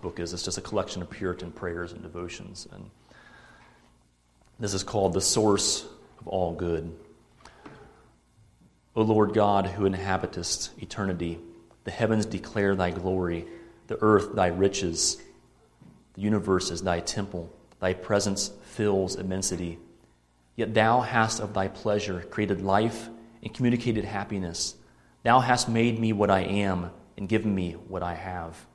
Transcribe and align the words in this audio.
book 0.00 0.20
is. 0.20 0.32
It's 0.32 0.42
just 0.42 0.58
a 0.58 0.62
collection 0.62 1.02
of 1.02 1.10
Puritan 1.10 1.52
prayers 1.52 1.92
and 1.92 2.02
devotions. 2.02 2.66
And 2.72 2.90
this 4.58 4.74
is 4.74 4.82
called 4.82 5.12
The 5.12 5.20
Source 5.20 5.84
of 6.20 6.28
All 6.28 6.52
Good. 6.52 6.94
O 8.96 9.02
Lord 9.02 9.32
God, 9.32 9.66
who 9.66 9.86
inhabitest 9.86 10.72
eternity, 10.82 11.38
the 11.84 11.90
heavens 11.90 12.26
declare 12.26 12.74
thy 12.74 12.90
glory, 12.90 13.46
the 13.86 13.98
earth 14.00 14.34
thy 14.34 14.48
riches, 14.48 15.18
the 16.14 16.22
universe 16.22 16.70
is 16.70 16.82
thy 16.82 17.00
temple, 17.00 17.48
thy 17.78 17.94
presence 17.94 18.50
fills 18.64 19.14
immensity. 19.16 19.78
Yet 20.56 20.74
thou 20.74 21.00
hast 21.00 21.38
of 21.38 21.54
thy 21.54 21.68
pleasure 21.68 22.26
created 22.30 22.60
life 22.60 23.08
and 23.42 23.54
communicated 23.54 24.04
happiness. 24.04 24.74
Thou 25.22 25.38
hast 25.38 25.68
made 25.68 25.98
me 25.98 26.12
what 26.12 26.30
I 26.30 26.40
am 26.40 26.90
and 27.16 27.28
given 27.28 27.54
me 27.54 27.72
what 27.72 28.02
I 28.02 28.14
have. 28.14 28.66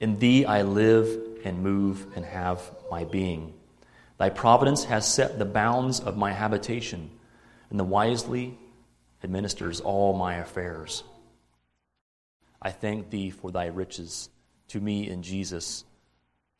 In 0.00 0.18
thee 0.18 0.44
I 0.44 0.62
live 0.62 1.18
and 1.44 1.62
move 1.62 2.06
and 2.14 2.24
have 2.24 2.60
my 2.90 3.04
being. 3.04 3.54
Thy 4.16 4.30
providence 4.30 4.84
has 4.84 5.12
set 5.12 5.38
the 5.38 5.44
bounds 5.44 6.00
of 6.00 6.16
my 6.16 6.32
habitation, 6.32 7.10
and 7.70 7.78
the 7.78 7.84
wisely 7.84 8.58
administers 9.22 9.80
all 9.80 10.16
my 10.16 10.36
affairs. 10.36 11.04
I 12.60 12.70
thank 12.70 13.10
thee 13.10 13.30
for 13.30 13.50
thy 13.50 13.66
riches 13.66 14.30
to 14.68 14.80
me 14.80 15.08
in 15.08 15.22
Jesus, 15.22 15.84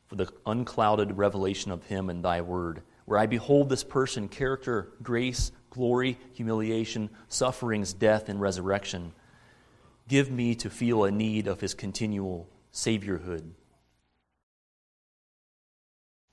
for 0.06 0.16
the 0.16 0.33
unclouded 0.47 1.19
revelation 1.19 1.73
of 1.73 1.84
him 1.84 2.09
in 2.11 2.23
thy 2.23 2.41
word, 2.41 2.83
where 3.05 3.19
I 3.19 3.27
behold 3.27 3.69
this 3.69 3.84
person, 3.84 4.28
character, 4.28 4.89
grace, 5.02 5.52
glory, 5.70 6.19
humiliation, 6.33 7.11
sufferings, 7.28 7.92
death, 7.92 8.28
and 8.28 8.41
resurrection. 8.41 9.12
Give 10.09 10.30
me 10.30 10.55
to 10.56 10.70
feel 10.70 11.05
a 11.05 11.11
need 11.11 11.47
of 11.47 11.61
his 11.61 11.75
continual 11.75 12.48
Saviorhood 12.78 13.50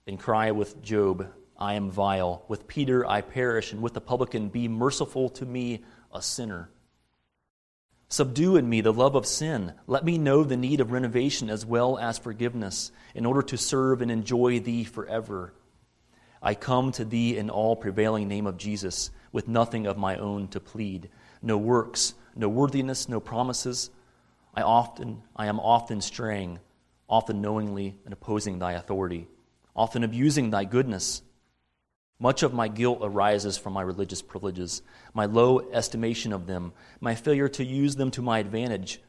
and 0.06 0.20
cry 0.20 0.52
with 0.52 0.80
Job, 0.84 1.34
I 1.58 1.74
am 1.74 1.90
vile. 1.90 2.46
With 2.48 2.68
Peter, 2.68 3.04
I 3.04 3.22
perish, 3.22 3.72
and 3.72 3.82
with 3.82 3.96
the 3.96 4.02
publican, 4.02 4.50
be 4.50 4.68
merciful 4.68 5.30
to 5.30 5.46
me, 5.46 5.84
a 6.14 6.22
sinner. 6.22 6.70
Subdue 8.10 8.58
in 8.58 8.70
me 8.70 8.82
the 8.82 8.94
love 8.94 9.16
of 9.16 9.26
sin. 9.26 9.74
Let 9.88 10.06
me 10.06 10.20
know 10.20 10.44
the 10.44 10.56
need 10.56 10.82
of 10.82 10.92
renovation 10.92 11.50
as 11.50 11.66
well 11.66 11.98
as 11.98 12.20
forgiveness, 12.20 12.92
in 13.16 13.26
order 13.26 13.42
to 13.42 13.58
serve 13.58 14.04
and 14.04 14.12
enjoy 14.12 14.60
thee 14.60 14.84
forever. 14.84 15.52
I 16.44 16.54
come 16.54 16.92
to 16.92 17.06
thee 17.06 17.40
in 17.40 17.50
all 17.50 17.76
prevailing 17.76 18.28
name 18.28 18.46
of 18.46 18.58
Jesus, 18.58 19.10
with 19.32 19.48
nothing 19.48 19.88
of 19.88 19.98
my 19.98 20.18
own 20.18 20.50
to 20.50 20.60
plead, 20.60 21.10
no 21.42 21.58
works, 21.58 22.14
no 22.36 22.48
worthiness, 22.48 23.10
no 23.10 23.20
promises. 23.20 23.90
I 24.56 24.62
often 24.62 25.22
I 25.36 25.48
am 25.48 25.60
often 25.60 26.02
straying, 26.02 26.60
often 27.10 27.42
knowingly 27.42 27.98
and 28.06 28.14
opposing 28.14 28.60
thy 28.60 28.74
authority 28.74 29.28
often 29.76 30.04
abusing 30.04 30.50
thy 30.50 30.64
goodness. 30.64 31.22
Much 32.18 32.44
of 32.44 32.54
my 32.54 32.70
guilt 32.70 33.00
arises 33.02 33.58
from 33.58 33.74
my 33.74 33.82
religious 33.82 34.22
privileges, 34.22 34.82
my 35.14 35.26
low 35.26 35.60
estimation 35.72 36.32
of 36.32 36.48
them, 36.48 36.72
my 37.02 37.14
failure 37.14 37.50
to 37.50 37.64
use 37.64 37.96
them 37.96 38.10
to 38.10 38.22
my 38.22 38.40
advantage. 38.40 39.02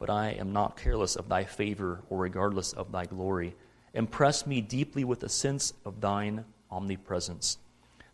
But 0.00 0.10
I 0.10 0.30
am 0.30 0.52
not 0.52 0.76
careless 0.76 1.14
of 1.14 1.28
thy 1.28 1.44
favor 1.44 2.02
or 2.10 2.18
regardless 2.18 2.72
of 2.72 2.90
thy 2.90 3.04
glory. 3.04 3.54
Impress 3.94 4.44
me 4.44 4.60
deeply 4.60 5.04
with 5.04 5.22
a 5.22 5.28
sense 5.28 5.72
of 5.84 6.00
thine 6.00 6.44
omnipresence, 6.68 7.58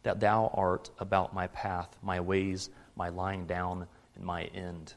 that 0.02 0.20
thou 0.20 0.50
art 0.52 0.90
about 0.98 1.32
my 1.34 1.46
path, 1.46 1.96
my 2.02 2.20
ways, 2.20 2.68
my 2.96 3.08
lying 3.08 3.46
down, 3.46 3.86
and 4.14 4.24
my 4.24 4.44
end. 4.44 4.92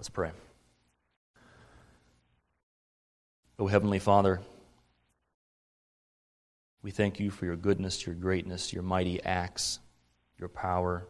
Let's 0.00 0.08
pray. 0.08 0.30
O 3.58 3.66
Heavenly 3.66 3.98
Father, 3.98 4.40
we 6.80 6.90
thank 6.90 7.20
you 7.20 7.28
for 7.30 7.44
your 7.44 7.56
goodness, 7.56 8.06
your 8.06 8.14
greatness, 8.14 8.72
your 8.72 8.82
mighty 8.82 9.22
acts, 9.22 9.78
your 10.38 10.48
power. 10.48 11.06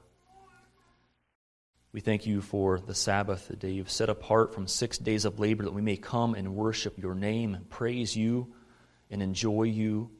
We 1.92 2.00
thank 2.00 2.26
you 2.26 2.40
for 2.40 2.80
the 2.80 2.96
Sabbath, 2.96 3.46
the 3.46 3.54
day 3.54 3.70
you've 3.70 3.92
set 3.92 4.08
apart 4.08 4.54
from 4.54 4.66
six 4.66 4.98
days 4.98 5.24
of 5.24 5.38
labor, 5.38 5.62
that 5.62 5.72
we 5.72 5.82
may 5.82 5.96
come 5.96 6.34
and 6.34 6.56
worship 6.56 6.98
your 6.98 7.14
name, 7.14 7.54
and 7.54 7.70
praise 7.70 8.16
you, 8.16 8.52
and 9.08 9.22
enjoy 9.22 9.62
you 9.62 10.10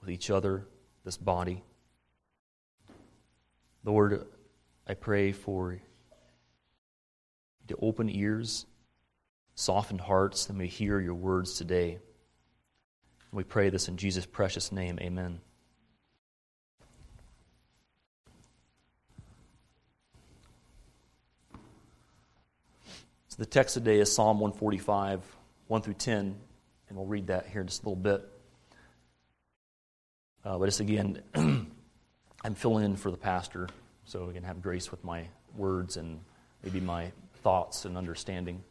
with 0.00 0.08
each 0.08 0.30
other, 0.30 0.66
this 1.04 1.18
body. 1.18 1.62
Lord, 3.84 4.24
I 4.88 4.94
pray 4.94 5.32
for 5.32 5.78
to 7.68 7.76
open 7.80 8.08
ears 8.08 8.66
soften 9.54 9.98
hearts 9.98 10.46
that 10.46 10.56
we 10.56 10.66
hear 10.66 11.00
your 11.00 11.14
words 11.14 11.54
today. 11.54 11.98
We 13.32 13.44
pray 13.44 13.70
this 13.70 13.88
in 13.88 13.96
Jesus' 13.96 14.26
precious 14.26 14.72
name. 14.72 14.98
Amen. 15.00 15.40
So 23.28 23.38
the 23.38 23.46
text 23.46 23.74
today 23.74 23.98
is 23.98 24.14
Psalm 24.14 24.38
145, 24.38 25.20
1 25.66 25.82
through 25.82 25.94
10, 25.94 26.36
and 26.88 26.96
we'll 26.96 27.06
read 27.06 27.28
that 27.28 27.46
here 27.46 27.62
in 27.62 27.66
just 27.66 27.82
a 27.82 27.88
little 27.88 28.00
bit. 28.00 28.28
Uh, 30.44 30.58
but 30.58 30.66
just 30.66 30.78
again, 30.78 31.20
I'm 31.34 32.54
filling 32.54 32.84
in 32.84 32.96
for 32.96 33.10
the 33.10 33.16
pastor, 33.16 33.68
so 34.04 34.26
we 34.26 34.34
can 34.34 34.44
have 34.44 34.62
grace 34.62 34.92
with 34.92 35.02
my 35.02 35.26
words 35.56 35.96
and 35.96 36.20
maybe 36.62 36.78
my 36.78 37.10
thoughts 37.44 37.84
and 37.84 37.96
understanding. 37.96 38.64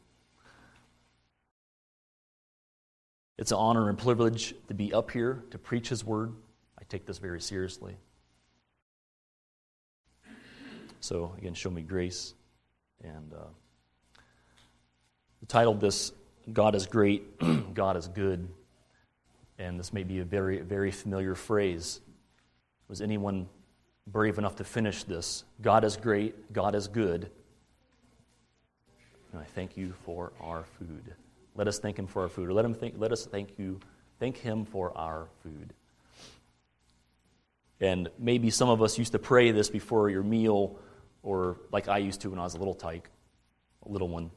It's 3.38 3.52
an 3.52 3.58
honor 3.58 3.88
and 3.88 3.98
privilege 3.98 4.56
to 4.68 4.74
be 4.74 4.94
up 4.94 5.12
here 5.12 5.44
to 5.52 5.58
preach 5.58 5.90
His 5.90 6.04
word. 6.04 6.34
I 6.78 6.84
take 6.90 7.06
this 7.06 7.20
very 7.20 7.40
seriously. 7.40 7.96
So, 11.00 11.34
again, 11.38 11.54
show 11.54 11.70
me 11.70 11.82
grace. 11.82 12.34
And 13.04 13.34
uh, 13.34 13.46
the 15.40 15.46
title 15.46 15.74
of 15.74 15.80
this, 15.80 16.12
God 16.52 16.76
is 16.76 16.86
Great, 16.88 17.40
God 17.74 17.96
is 17.96 18.08
Good. 18.08 18.48
And 19.60 19.80
this 19.80 19.94
may 19.94 20.04
be 20.04 20.20
a 20.20 20.26
very, 20.26 20.62
very 20.62 20.92
familiar 20.92 21.36
phrase. 21.36 22.02
Was 22.88 23.02
anyone 23.02 23.48
brave 24.08 24.38
enough 24.38 24.56
to 24.58 24.64
finish 24.64 25.04
this? 25.04 25.44
God 25.62 25.84
is 25.84 25.96
great, 25.96 26.54
God 26.54 26.76
is 26.76 26.88
good. 26.88 27.30
And 29.34 29.42
I 29.42 29.46
thank 29.46 29.76
you 29.76 29.94
for 30.06 30.32
our 30.40 30.64
food. 30.64 31.16
Let 31.56 31.68
us 31.68 31.80
thank 31.80 31.98
him 31.98 32.08
for 32.08 32.22
our 32.22 32.30
food. 32.30 32.50
Or 32.50 32.54
let, 32.54 32.64
him 32.64 32.74
think, 32.74 32.96
let 32.98 33.12
us 33.12 33.26
thank 33.26 33.58
you, 33.58 33.80
thank 34.20 34.38
him 34.38 34.64
for 34.64 34.96
our 34.96 35.28
food. 35.42 35.74
And 37.82 38.10
maybe 38.18 38.50
some 38.52 38.70
of 38.70 38.82
us 38.82 38.98
used 38.98 39.12
to 39.12 39.20
pray 39.20 39.52
this 39.52 39.70
before 39.70 40.10
your 40.10 40.24
meal, 40.24 40.80
or 41.24 41.58
like 41.72 41.88
I 41.88 41.98
used 41.98 42.22
to 42.22 42.30
when 42.30 42.40
I 42.40 42.44
was 42.44 42.54
a 42.54 42.60
little 42.60 42.76
tyke, 42.76 43.10
a 43.86 43.92
little 43.92 44.08
one. 44.08 44.32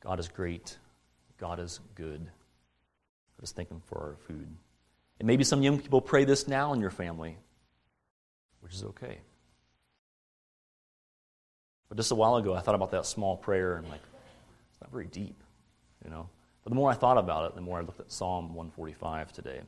God 0.00 0.18
is 0.18 0.28
great. 0.28 0.76
God 1.38 1.60
is 1.60 1.80
good. 1.94 2.20
Let 2.20 3.42
us 3.42 3.52
thank 3.52 3.70
him 3.70 3.80
for 3.86 3.98
our 3.98 4.16
food. 4.26 4.46
And 5.20 5.26
maybe 5.26 5.44
some 5.44 5.62
young 5.62 5.78
people 5.78 6.00
pray 6.00 6.24
this 6.24 6.48
now 6.48 6.72
in 6.72 6.80
your 6.80 6.90
family, 6.90 7.36
which 8.60 8.74
is 8.74 8.82
okay. 8.84 9.18
But 11.90 11.98
just 11.98 12.10
a 12.10 12.14
while 12.14 12.36
ago, 12.36 12.54
I 12.54 12.60
thought 12.60 12.74
about 12.74 12.92
that 12.92 13.04
small 13.04 13.36
prayer 13.36 13.76
and 13.76 13.86
like, 13.90 14.00
it's 14.72 14.80
not 14.80 14.90
very 14.90 15.06
deep 15.06 15.36
you 16.04 16.10
know. 16.10 16.28
But 16.64 16.70
the 16.70 16.76
more 16.76 16.90
I 16.90 16.94
thought 16.94 17.18
about 17.18 17.46
it, 17.46 17.54
the 17.54 17.60
more 17.60 17.78
I 17.78 17.82
looked 17.82 18.00
at 18.00 18.12
Psalm 18.12 18.54
145 18.54 19.32
today. 19.32 19.60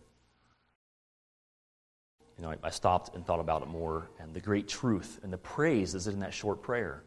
You 2.36 2.44
know, 2.44 2.50
I, 2.50 2.56
I 2.64 2.70
stopped 2.70 3.14
and 3.14 3.24
thought 3.24 3.40
about 3.40 3.62
it 3.62 3.68
more, 3.68 4.08
and 4.18 4.34
the 4.34 4.40
great 4.40 4.68
truth 4.68 5.20
and 5.22 5.32
the 5.32 5.38
praise 5.38 5.94
is 5.94 6.06
in 6.06 6.20
that 6.20 6.34
short 6.34 6.62
prayer. 6.62 7.02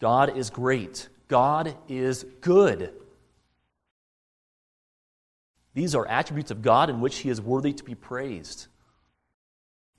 God 0.00 0.36
is 0.36 0.50
great. 0.50 1.08
God 1.28 1.76
is 1.88 2.24
good. 2.40 2.92
These 5.74 5.94
are 5.94 6.06
attributes 6.06 6.50
of 6.50 6.62
God 6.62 6.88
in 6.88 7.00
which 7.00 7.18
He 7.18 7.28
is 7.28 7.40
worthy 7.40 7.72
to 7.72 7.84
be 7.84 7.94
praised, 7.94 8.66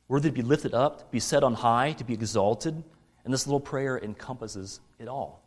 worthy 0.07 0.29
to 0.29 0.33
be 0.33 0.41
lifted 0.41 0.73
up, 0.73 0.99
to 0.99 1.05
be 1.11 1.19
set 1.19 1.44
on 1.44 1.53
high, 1.53 1.94
to 1.94 2.03
be 2.03 2.13
exalted. 2.13 2.83
And 3.27 3.33
this 3.33 3.45
little 3.45 3.59
prayer 3.59 4.00
encompasses 4.00 4.79
it 5.00 5.09
all. 5.09 5.44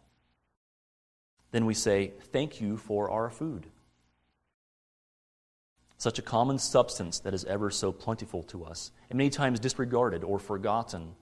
Then 1.50 1.65
we 1.65 1.73
say, 1.73 2.12
Thank 2.31 2.61
you 2.61 2.77
for 2.77 3.09
our 3.09 3.31
food. 3.31 3.65
Such 5.97 6.19
a 6.19 6.23
common 6.23 6.59
substance 6.59 7.21
that 7.21 7.32
is 7.32 7.47
ever 7.47 7.71
so 7.71 7.91
plentiful 7.91 8.43
to 8.43 8.65
us, 8.65 8.93
and 9.09 9.17
many 9.17 9.31
times 9.31 9.61
disregarded 9.61 10.25
or 10.25 10.38
forgotten. 10.38 11.15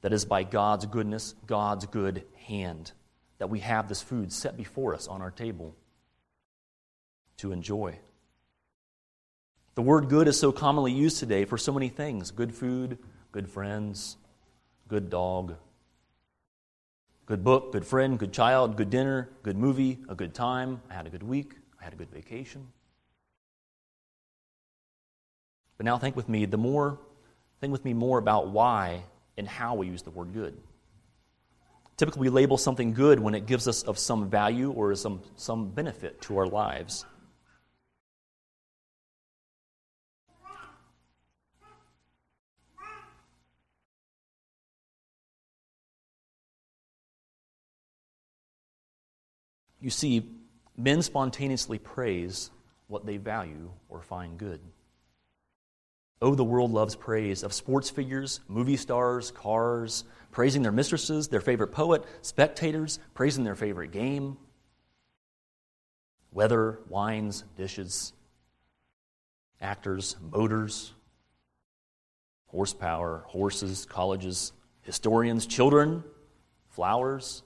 That 0.00 0.12
is 0.12 0.24
by 0.24 0.42
God's 0.42 0.86
goodness, 0.86 1.36
God's 1.46 1.86
good 1.86 2.24
hand, 2.34 2.90
that 3.38 3.50
we 3.50 3.60
have 3.60 3.88
this 3.88 4.02
food 4.02 4.32
set 4.32 4.56
before 4.56 4.96
us 4.96 5.06
on 5.06 5.22
our 5.22 5.30
table 5.30 5.76
to 7.36 7.52
enjoy. 7.52 8.00
The 9.76 9.82
word 9.82 10.08
good 10.08 10.26
is 10.26 10.40
so 10.40 10.50
commonly 10.50 10.90
used 10.90 11.20
today 11.20 11.44
for 11.44 11.56
so 11.56 11.72
many 11.72 11.88
things 11.88 12.32
good 12.32 12.52
food, 12.52 12.98
good 13.30 13.48
friends, 13.48 14.16
good 14.88 15.10
dog, 15.10 15.56
Good 17.26 17.42
book, 17.42 17.72
good 17.72 17.84
friend, 17.84 18.20
good 18.20 18.32
child, 18.32 18.76
good 18.76 18.88
dinner, 18.88 19.28
good 19.42 19.56
movie, 19.56 19.98
a 20.08 20.14
good 20.14 20.32
time. 20.32 20.80
I 20.88 20.94
had 20.94 21.08
a 21.08 21.10
good 21.10 21.24
week. 21.24 21.54
I 21.80 21.82
had 21.82 21.92
a 21.92 21.96
good 21.96 22.10
vacation. 22.12 22.68
But 25.76 25.86
now 25.86 25.98
think 25.98 26.14
with 26.14 26.28
me, 26.28 26.46
the 26.46 26.56
more 26.56 27.00
think 27.60 27.72
with 27.72 27.84
me 27.84 27.94
more 27.94 28.18
about 28.18 28.50
why 28.50 29.02
and 29.36 29.48
how 29.48 29.74
we 29.74 29.88
use 29.88 30.02
the 30.02 30.10
word 30.10 30.32
good. 30.34 30.56
Typically, 31.96 32.20
we 32.20 32.28
label 32.28 32.56
something 32.56 32.92
good 32.92 33.18
when 33.18 33.34
it 33.34 33.46
gives 33.46 33.66
us 33.66 33.82
of 33.82 33.98
some 33.98 34.30
value 34.30 34.70
or 34.70 34.94
some, 34.94 35.20
some 35.34 35.70
benefit 35.70 36.20
to 36.20 36.38
our 36.38 36.46
lives. 36.46 37.06
You 49.80 49.90
see, 49.90 50.30
men 50.76 51.02
spontaneously 51.02 51.78
praise 51.78 52.50
what 52.88 53.04
they 53.04 53.16
value 53.16 53.70
or 53.88 54.02
find 54.02 54.38
good. 54.38 54.60
Oh, 56.22 56.34
the 56.34 56.44
world 56.44 56.70
loves 56.70 56.96
praise 56.96 57.42
of 57.42 57.52
sports 57.52 57.90
figures, 57.90 58.40
movie 58.48 58.78
stars, 58.78 59.30
cars, 59.30 60.04
praising 60.30 60.62
their 60.62 60.72
mistresses, 60.72 61.28
their 61.28 61.40
favorite 61.42 61.72
poet, 61.72 62.04
spectators, 62.22 62.98
praising 63.14 63.44
their 63.44 63.54
favorite 63.54 63.90
game, 63.90 64.38
weather, 66.32 66.78
wines, 66.88 67.44
dishes, 67.56 68.12
actors, 69.60 70.16
motors, 70.20 70.92
horsepower, 72.46 73.24
horses, 73.26 73.86
colleges, 73.86 74.52
historians, 74.82 75.46
children, 75.46 76.04
flowers, 76.70 77.42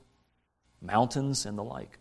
mountains, 0.81 1.47
and 1.47 1.57
the 1.57 1.65
like. 1.65 2.00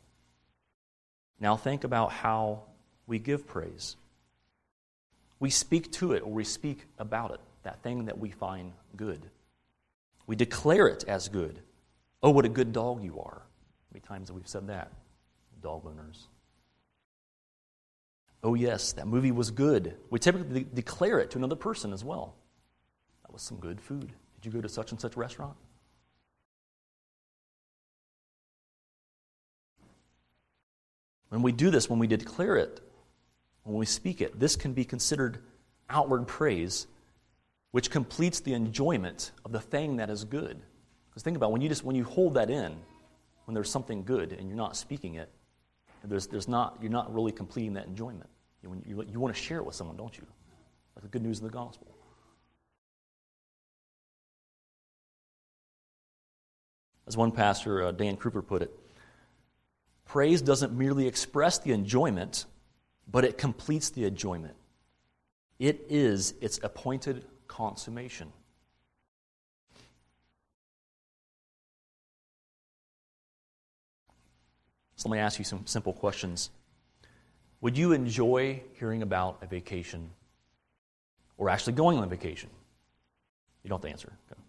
Now 1.39 1.56
think 1.56 1.83
about 1.83 2.12
how 2.12 2.63
we 3.07 3.19
give 3.19 3.47
praise 3.47 3.95
we 5.39 5.50
speak 5.50 5.91
to 5.94 6.13
it 6.13 6.24
or 6.24 6.31
we 6.31 6.44
speak 6.44 6.86
about 6.97 7.31
it, 7.31 7.39
that 7.63 7.81
thing 7.81 8.06
that 8.06 8.18
we 8.18 8.30
find 8.30 8.74
good. 8.95 9.30
We 10.27 10.36
declare 10.36 10.88
it 10.88 11.06
as 11.07 11.30
good. 11.30 11.62
Oh, 12.21 12.30
what 12.31 12.45
a 12.45 12.50
good 12.50 12.74
dog 12.74 13.03
you 13.03 13.19
are. 13.19 13.41
How 13.41 13.94
many 13.94 14.01
times 14.01 14.27
have 14.27 14.36
we 14.36 14.44
said 14.45 14.68
that? 14.68 14.91
Dog 15.62 15.86
owners. 15.86 16.27
Oh, 18.44 18.53
yes, 18.53 18.94
that 18.94 19.07
movie 19.07 19.31
was 19.31 19.51
good. 19.51 19.95
We 20.09 20.19
typically 20.19 20.65
declare 20.74 21.19
it 21.19 21.31
to 21.31 21.38
another 21.38 21.56
person 21.56 21.91
as 21.91 22.03
well. 22.03 22.36
That 23.24 23.33
was 23.33 23.41
some 23.41 23.57
good 23.57 23.81
food. 23.81 24.12
Did 24.36 24.45
you 24.45 24.51
go 24.51 24.62
to 24.62 24.69
such 24.69 24.91
and 24.91 25.00
such 25.00 25.18
restaurant? 25.18 25.56
When 31.29 31.41
we 31.41 31.51
do 31.51 31.69
this, 31.69 31.89
when 31.89 31.99
we 31.99 32.07
declare 32.07 32.57
it, 32.57 32.81
when 33.63 33.77
we 33.77 33.85
speak 33.85 34.21
it, 34.21 34.39
this 34.39 34.55
can 34.55 34.73
be 34.73 34.83
considered 34.83 35.39
outward 35.89 36.27
praise, 36.27 36.87
which 37.71 37.91
completes 37.91 38.39
the 38.39 38.53
enjoyment 38.53 39.31
of 39.45 39.51
the 39.51 39.59
thing 39.59 39.97
that 39.97 40.09
is 40.09 40.23
good. 40.23 40.59
Because 41.09 41.23
think 41.23 41.37
about 41.37 41.49
it, 41.49 41.53
when 41.53 41.61
you 41.61 41.69
just 41.69 41.83
when 41.83 41.95
you 41.95 42.03
hold 42.03 42.33
that 42.33 42.49
in, 42.49 42.75
when 43.45 43.53
there's 43.53 43.69
something 43.69 44.03
good 44.03 44.33
and 44.33 44.47
you're 44.47 44.57
not 44.57 44.75
speaking 44.75 45.15
it, 45.15 45.29
there's, 46.03 46.27
there's 46.27 46.47
not, 46.47 46.77
you're 46.81 46.91
not 46.91 47.13
really 47.13 47.31
completing 47.31 47.73
that 47.73 47.85
enjoyment. 47.85 48.29
You, 48.63 48.81
you, 48.85 49.05
you 49.11 49.19
want 49.19 49.35
to 49.35 49.41
share 49.41 49.57
it 49.57 49.65
with 49.65 49.75
someone, 49.75 49.97
don't 49.97 50.17
you? 50.17 50.25
That's 50.95 51.03
the 51.03 51.09
good 51.09 51.21
news 51.21 51.39
of 51.39 51.43
the 51.43 51.49
gospel. 51.49 51.87
As 57.07 57.17
one 57.17 57.31
pastor, 57.31 57.85
uh, 57.85 57.91
Dan 57.91 58.17
Kruger, 58.17 58.41
put 58.41 58.61
it, 58.61 58.71
praise 60.09 60.41
doesn't 60.41 60.73
merely 60.73 61.07
express 61.07 61.59
the 61.59 61.71
enjoyment 61.71 62.45
but 63.11 63.25
it 63.25 63.38
completes 63.38 63.89
the 63.89 64.06
enjoyment. 64.06 64.56
It 65.57 65.85
is 65.89 66.35
its 66.41 66.59
appointed 66.63 67.25
consummation. 67.47 68.31
So 74.95 75.09
let 75.09 75.15
me 75.15 75.19
ask 75.19 75.39
you 75.39 75.45
some 75.45 75.65
simple 75.65 75.94
questions. 75.94 76.50
Would 77.62 77.77
you 77.77 77.94
enjoy 77.94 78.62
hearing 78.73 79.01
about 79.01 79.39
a 79.41 79.47
vacation 79.47 80.12
or 81.38 81.50
actually 81.50 81.73
going 81.73 81.97
on 81.97 82.03
a 82.03 82.07
vacation? 82.07 82.50
You 83.63 83.69
don't 83.69 83.77
have 83.77 83.83
to 83.83 83.89
answer. 83.89 84.13
Okay. 84.31 84.41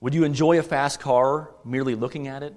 Would 0.00 0.14
you 0.14 0.24
enjoy 0.24 0.58
a 0.58 0.62
fast 0.62 1.00
car 1.00 1.50
merely 1.64 1.94
looking 1.94 2.28
at 2.28 2.42
it 2.42 2.54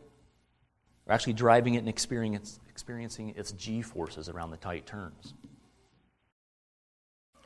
or 1.08 1.14
actually 1.14 1.34
driving 1.34 1.76
it 1.76 1.80
and 1.80 1.90
experience, 1.90 2.60
experiencing 2.70 3.34
its 3.36 3.52
g 3.54 3.82
forces 3.82 4.30
around 4.30 4.52
the 4.52 4.58
tight 4.58 4.86
turns? 4.86 5.34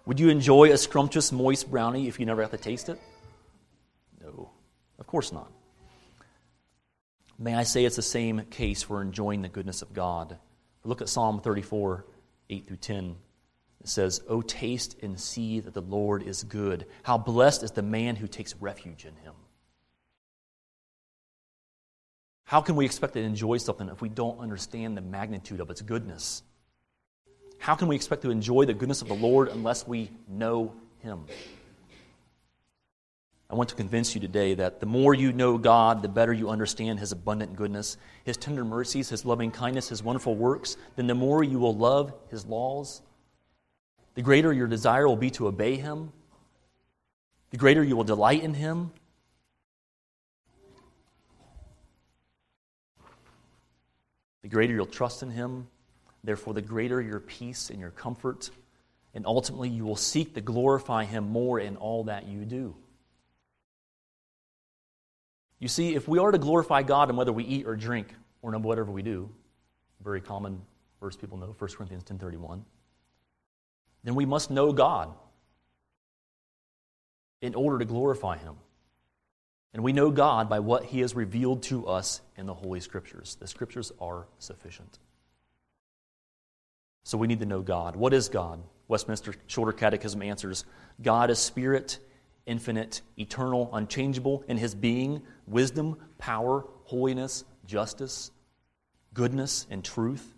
Would 0.06 0.20
you 0.20 0.30
enjoy 0.30 0.72
a 0.72 0.78
scrumptious, 0.78 1.32
moist 1.32 1.70
brownie 1.70 2.08
if 2.08 2.20
you 2.20 2.26
never 2.26 2.42
have 2.42 2.52
to 2.52 2.58
taste 2.58 2.90
it? 2.90 3.00
No, 4.22 4.50
of 4.98 5.08
course 5.08 5.32
not. 5.32 5.52
May 7.38 7.56
I 7.56 7.64
say 7.64 7.86
it's 7.86 7.96
the 7.96 8.02
same 8.02 8.42
case 8.50 8.84
for 8.84 9.02
enjoying 9.02 9.42
the 9.42 9.50
goodness 9.50 9.82
of 9.82 9.94
God. 9.94 10.38
Look 10.84 11.02
at 11.02 11.10
Psalm 11.10 11.40
34, 11.40 12.06
8 12.50 12.68
through 12.68 12.78
10. 12.78 13.16
It 13.82 13.88
says, 13.88 14.22
Oh, 14.28 14.42
taste 14.42 14.98
and 15.02 15.20
see 15.20 15.60
that 15.62 15.74
the 15.74 15.82
Lord 15.82 16.24
is 16.24 16.44
good. 16.44 16.86
How 17.04 17.18
blessed 17.18 17.64
is 17.64 17.72
the 17.72 17.82
man 17.82 18.16
who 18.16 18.28
takes 18.28 18.56
refuge 18.56 19.06
in 19.06 19.16
him. 19.18 19.34
How 22.50 22.62
can 22.62 22.76
we 22.76 22.84
expect 22.84 23.14
to 23.14 23.20
enjoy 23.20 23.58
something 23.58 23.90
if 23.90 24.02
we 24.02 24.10
don't 24.10 24.40
understand 24.40 24.98
the 24.98 25.02
magnitude 25.02 25.60
of 25.60 25.70
its 25.70 25.84
goodness? 25.84 26.42
How 27.60 27.76
can 27.76 27.88
we 27.88 27.96
expect 27.96 28.24
to 28.24 28.32
enjoy 28.32 28.66
the 28.66 28.74
goodness 28.74 29.04
of 29.04 29.08
the 29.08 29.14
Lord 29.14 29.50
unless 29.50 29.88
we 29.88 30.10
know 30.28 30.74
Him? 30.98 31.26
I 33.52 33.54
want 33.54 33.70
to 33.70 33.76
convince 33.76 34.16
you 34.16 34.22
today 34.22 34.56
that 34.56 34.80
the 34.80 34.88
more 34.88 35.14
you 35.14 35.32
know 35.32 35.60
God, 35.60 36.02
the 36.02 36.10
better 36.10 36.34
you 36.34 36.50
understand 36.50 37.00
His 37.00 37.12
abundant 37.12 37.56
goodness, 37.56 37.98
His 38.24 38.36
tender 38.36 38.66
mercies, 38.66 39.10
His 39.10 39.26
loving 39.26 39.52
kindness, 39.52 39.90
His 39.90 40.02
wonderful 40.02 40.34
works, 40.34 40.76
then 40.96 41.06
the 41.06 41.14
more 41.14 41.44
you 41.44 41.60
will 41.60 41.78
love 41.78 42.16
His 42.32 42.48
laws, 42.48 43.04
the 44.16 44.24
greater 44.24 44.52
your 44.52 44.66
desire 44.66 45.08
will 45.08 45.16
be 45.16 45.30
to 45.30 45.46
obey 45.46 45.76
Him, 45.76 46.12
the 47.52 47.58
greater 47.58 47.84
you 47.84 47.96
will 47.96 48.04
delight 48.04 48.42
in 48.42 48.56
Him, 48.56 48.90
the 54.42 54.48
greater 54.48 54.74
you'll 54.74 54.86
trust 54.86 55.24
in 55.24 55.32
Him, 55.32 55.68
therefore, 56.24 56.54
the 56.54 56.62
greater 56.62 57.02
your 57.02 57.20
peace 57.20 57.70
and 57.70 57.80
your 57.80 57.92
comfort, 57.92 58.50
and 59.14 59.26
ultimately 59.26 59.70
you 59.70 59.86
will 59.86 59.96
seek 59.96 60.36
to 60.36 60.42
glorify 60.42 61.06
Him 61.06 61.30
more 61.30 61.60
in 61.60 61.78
all 61.78 62.06
that 62.06 62.28
you 62.28 62.46
do. 62.46 62.76
You 65.60 65.68
see, 65.68 65.94
if 65.94 66.08
we 66.08 66.20
are 66.20 66.32
to 66.32 66.38
glorify 66.38 66.84
God 66.84 67.10
in 67.10 67.18
whether 67.18 67.34
we 67.34 67.44
eat 67.44 67.68
or 67.68 67.76
drink 67.76 68.14
or 68.42 68.56
in 68.56 68.62
whatever 68.62 68.92
we 68.92 69.02
do, 69.02 69.30
very 70.02 70.22
common 70.22 70.62
verse 71.02 71.16
people 71.16 71.38
know, 71.38 71.54
1 71.58 71.72
Corinthians 71.72 72.04
10.31, 72.04 72.62
then 74.04 74.16
we 74.16 74.26
must 74.26 74.50
know 74.50 74.72
God 74.72 75.14
in 77.42 77.56
order 77.56 77.80
to 77.80 77.86
glorify 77.86 78.38
Him. 78.38 78.56
And 79.74 79.84
we 79.84 79.94
know 79.94 80.10
God 80.10 80.50
by 80.50 80.60
what 80.60 80.86
He 80.86 81.02
has 81.02 81.16
revealed 81.16 81.64
to 81.64 81.88
us 81.88 82.22
in 82.38 82.46
the 82.46 82.54
Holy 82.54 82.80
Scriptures. 82.80 83.38
The 83.40 83.48
Scriptures 83.48 83.92
are 84.00 84.26
sufficient. 84.40 84.98
So 87.04 87.18
we 87.18 87.28
need 87.28 87.40
to 87.40 87.46
know 87.46 87.62
God. 87.62 87.96
What 87.96 88.14
is 88.14 88.30
God? 88.30 88.62
Westminster 88.88 89.36
Shorter 89.48 89.72
Catechism 89.72 90.22
answers 90.22 90.66
God 91.02 91.30
is 91.30 91.40
spirit, 91.40 92.00
infinite, 92.46 93.02
eternal, 93.18 93.70
unchangeable 93.72 94.44
in 94.48 94.58
His 94.58 94.74
being, 94.74 95.22
wisdom, 95.46 95.98
power, 96.18 96.66
holiness, 96.86 97.46
justice, 97.66 98.32
goodness, 99.14 99.68
and 99.70 99.84
truth. 99.84 100.36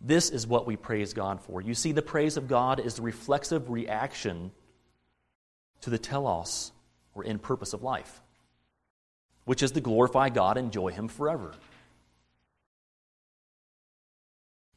This 0.00 0.30
is 0.30 0.46
what 0.46 0.66
we 0.66 0.76
praise 0.76 1.14
God 1.14 1.40
for. 1.40 1.60
You 1.60 1.74
see, 1.74 1.92
the 1.92 2.02
praise 2.02 2.36
of 2.36 2.46
God 2.46 2.78
is 2.78 2.94
the 2.94 3.02
reflexive 3.02 3.70
reaction 3.70 4.52
to 5.80 5.90
the 5.90 5.98
telos 5.98 6.72
or 7.14 7.24
end 7.24 7.42
purpose 7.42 7.72
of 7.72 7.82
life, 7.82 8.20
which 9.44 9.62
is 9.62 9.72
to 9.72 9.80
glorify 9.80 10.28
God 10.28 10.56
and 10.56 10.66
enjoy 10.66 10.90
Him 10.90 11.08
forever. 11.08 11.52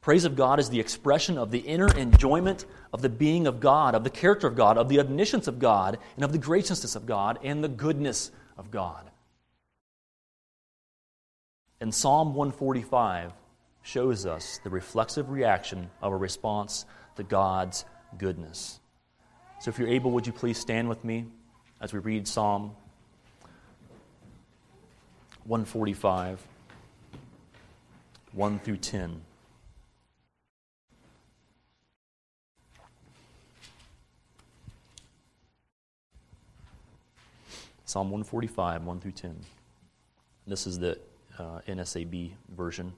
Praise 0.07 0.23
of 0.23 0.37
God 0.37 0.59
is 0.59 0.69
the 0.69 0.79
expression 0.79 1.37
of 1.37 1.51
the 1.51 1.59
inner 1.59 1.93
enjoyment 1.97 2.65
of 2.93 3.01
the 3.01 3.09
being 3.09 3.45
of 3.45 3.59
God, 3.59 3.93
of 3.93 4.05
the 4.05 4.09
character 4.09 4.47
of 4.47 4.55
God, 4.55 4.77
of 4.77 4.87
the 4.87 5.01
omniscience 5.01 5.47
of 5.47 5.59
God, 5.59 5.99
and 6.15 6.23
of 6.23 6.31
the 6.31 6.37
graciousness 6.37 6.95
of 6.95 7.05
God 7.05 7.39
and 7.43 7.61
the 7.61 7.67
goodness 7.67 8.31
of 8.57 8.71
God. 8.71 9.11
And 11.81 11.93
Psalm 11.93 12.35
145 12.35 13.33
shows 13.81 14.25
us 14.25 14.59
the 14.63 14.69
reflexive 14.69 15.29
reaction 15.29 15.89
of 16.01 16.13
a 16.13 16.17
response 16.17 16.85
to 17.17 17.23
God's 17.23 17.83
goodness. 18.17 18.79
So, 19.59 19.69
if 19.69 19.77
you're 19.77 19.89
able, 19.89 20.11
would 20.11 20.25
you 20.25 20.33
please 20.33 20.57
stand 20.57 20.87
with 20.87 21.03
me? 21.03 21.25
As 21.79 21.93
we 21.93 21.99
read 21.99 22.27
Psalm 22.27 22.75
145, 25.45 26.41
1 28.33 28.59
through 28.59 28.77
10. 28.77 29.21
Psalm 37.85 38.09
145, 38.11 38.83
1 38.83 38.99
through 38.99 39.11
10. 39.11 39.35
This 40.45 40.67
is 40.67 40.79
the 40.79 40.99
uh, 41.39 41.61
NASB 41.67 42.31
version. 42.49 42.93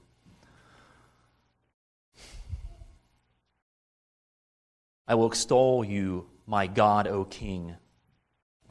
I 5.06 5.14
will 5.14 5.26
extol 5.26 5.84
you, 5.84 6.26
my 6.46 6.66
God, 6.66 7.06
O 7.06 7.24
King. 7.24 7.76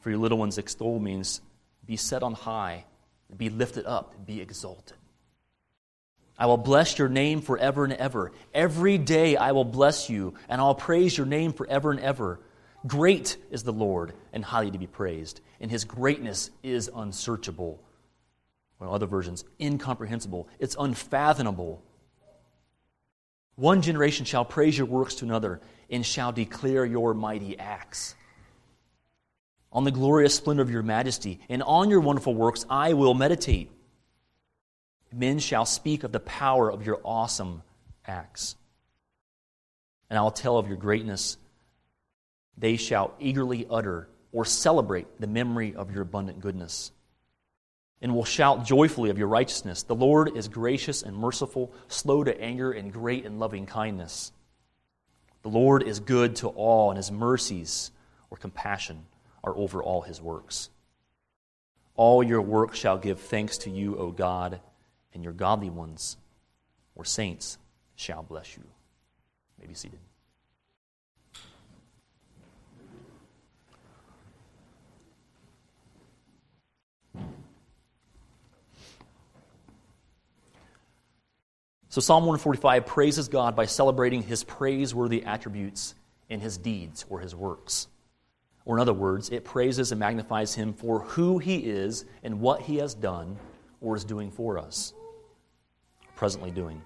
For 0.01 0.09
your 0.09 0.19
little 0.19 0.37
ones, 0.37 0.57
extol 0.57 0.99
means 0.99 1.41
be 1.85 1.97
set 1.97 2.23
on 2.23 2.33
high, 2.33 2.85
be 3.35 3.49
lifted 3.49 3.85
up, 3.85 4.25
be 4.25 4.41
exalted. 4.41 4.97
I 6.37 6.45
will 6.45 6.57
bless 6.57 6.97
your 6.97 7.09
name 7.09 7.41
forever 7.41 7.83
and 7.83 7.93
ever. 7.93 8.31
Every 8.53 8.97
day 8.97 9.35
I 9.35 9.51
will 9.51 9.65
bless 9.65 10.09
you, 10.09 10.35
and 10.47 10.61
I'll 10.61 10.75
praise 10.75 11.17
your 11.17 11.27
name 11.27 11.51
forever 11.51 11.91
and 11.91 11.99
ever. 11.99 12.39
Great 12.87 13.35
is 13.51 13.63
the 13.63 13.73
Lord, 13.73 14.13
and 14.31 14.45
highly 14.45 14.71
to 14.71 14.77
be 14.77 14.87
praised, 14.87 15.41
and 15.59 15.69
his 15.69 15.83
greatness 15.83 16.49
is 16.63 16.89
unsearchable. 16.95 17.83
Well, 18.79 18.93
other 18.93 19.05
versions, 19.05 19.43
incomprehensible. 19.59 20.47
It's 20.59 20.77
unfathomable. 20.79 21.83
One 23.55 23.81
generation 23.81 24.23
shall 24.23 24.45
praise 24.45 24.77
your 24.77 24.87
works 24.87 25.15
to 25.15 25.25
another, 25.25 25.59
and 25.89 26.05
shall 26.05 26.31
declare 26.31 26.85
your 26.85 27.13
mighty 27.13 27.59
acts. 27.59 28.15
On 29.71 29.83
the 29.83 29.91
glorious 29.91 30.35
splendor 30.35 30.63
of 30.63 30.71
your 30.71 30.81
majesty, 30.81 31.39
and 31.47 31.61
on 31.61 31.89
your 31.89 31.99
wonderful 31.99 32.33
works 32.33 32.65
I 32.69 32.93
will 32.93 33.13
meditate. 33.13 33.71
Men 35.13 35.39
shall 35.39 35.65
speak 35.65 36.03
of 36.03 36.11
the 36.11 36.19
power 36.19 36.71
of 36.71 36.85
your 36.85 36.99
awesome 37.03 37.61
acts. 38.05 38.55
And 40.09 40.17
I'll 40.17 40.31
tell 40.31 40.57
of 40.57 40.67
your 40.67 40.77
greatness 40.77 41.37
they 42.57 42.77
shall 42.77 43.13
eagerly 43.19 43.65
utter 43.69 44.09
or 44.31 44.43
celebrate 44.43 45.19
the 45.19 45.27
memory 45.27 45.75
of 45.75 45.91
your 45.91 46.01
abundant 46.01 46.41
goodness 46.41 46.91
and 48.01 48.13
will 48.13 48.25
shout 48.25 48.65
joyfully 48.65 49.09
of 49.09 49.17
your 49.17 49.27
righteousness. 49.27 49.83
The 49.83 49.95
Lord 49.95 50.35
is 50.35 50.47
gracious 50.47 51.03
and 51.03 51.15
merciful, 51.15 51.71
slow 51.87 52.23
to 52.23 52.41
anger, 52.41 52.71
and 52.71 52.93
great 52.93 53.25
in 53.25 53.39
loving 53.39 53.65
kindness. 53.65 54.31
The 55.41 55.49
Lord 55.49 55.83
is 55.83 55.99
good 55.99 56.37
to 56.37 56.47
all, 56.49 56.91
and 56.91 56.97
his 56.97 57.11
mercies 57.11 57.91
or 58.29 58.37
compassion 58.37 59.05
are 59.43 59.55
over 59.55 59.81
all 59.81 60.01
his 60.01 60.21
works. 60.21 60.69
All 61.95 62.23
your 62.23 62.41
works 62.41 62.79
shall 62.79 62.97
give 62.97 63.19
thanks 63.19 63.57
to 63.59 63.69
you, 63.69 63.97
O 63.97 64.11
God, 64.11 64.61
and 65.13 65.23
your 65.23 65.33
godly 65.33 65.69
ones 65.69 66.17
or 66.95 67.05
saints 67.05 67.57
shall 67.95 68.23
bless 68.23 68.55
you. 68.55 68.63
you 68.63 69.61
may 69.61 69.67
be 69.67 69.73
seated. 69.73 69.99
So 81.91 82.01
Psalm 82.01 82.23
145 82.23 82.85
praises 82.85 83.27
God 83.27 83.55
by 83.55 83.65
celebrating 83.65 84.21
his 84.21 84.43
praiseworthy 84.43 85.23
attributes 85.23 85.95
in 86.29 86.39
his 86.39 86.57
deeds 86.57 87.03
or 87.09 87.19
his 87.19 87.35
works. 87.35 87.87
Or, 88.65 88.77
in 88.77 88.81
other 88.81 88.93
words, 88.93 89.29
it 89.29 89.45
praises 89.45 89.91
and 89.91 89.99
magnifies 89.99 90.53
him 90.53 90.73
for 90.73 91.01
who 91.01 91.39
he 91.39 91.57
is 91.57 92.05
and 92.23 92.39
what 92.39 92.61
he 92.61 92.77
has 92.77 92.93
done 92.93 93.37
or 93.81 93.95
is 93.95 94.03
doing 94.03 94.31
for 94.31 94.57
us, 94.57 94.93
presently 96.15 96.51
doing. 96.51 96.81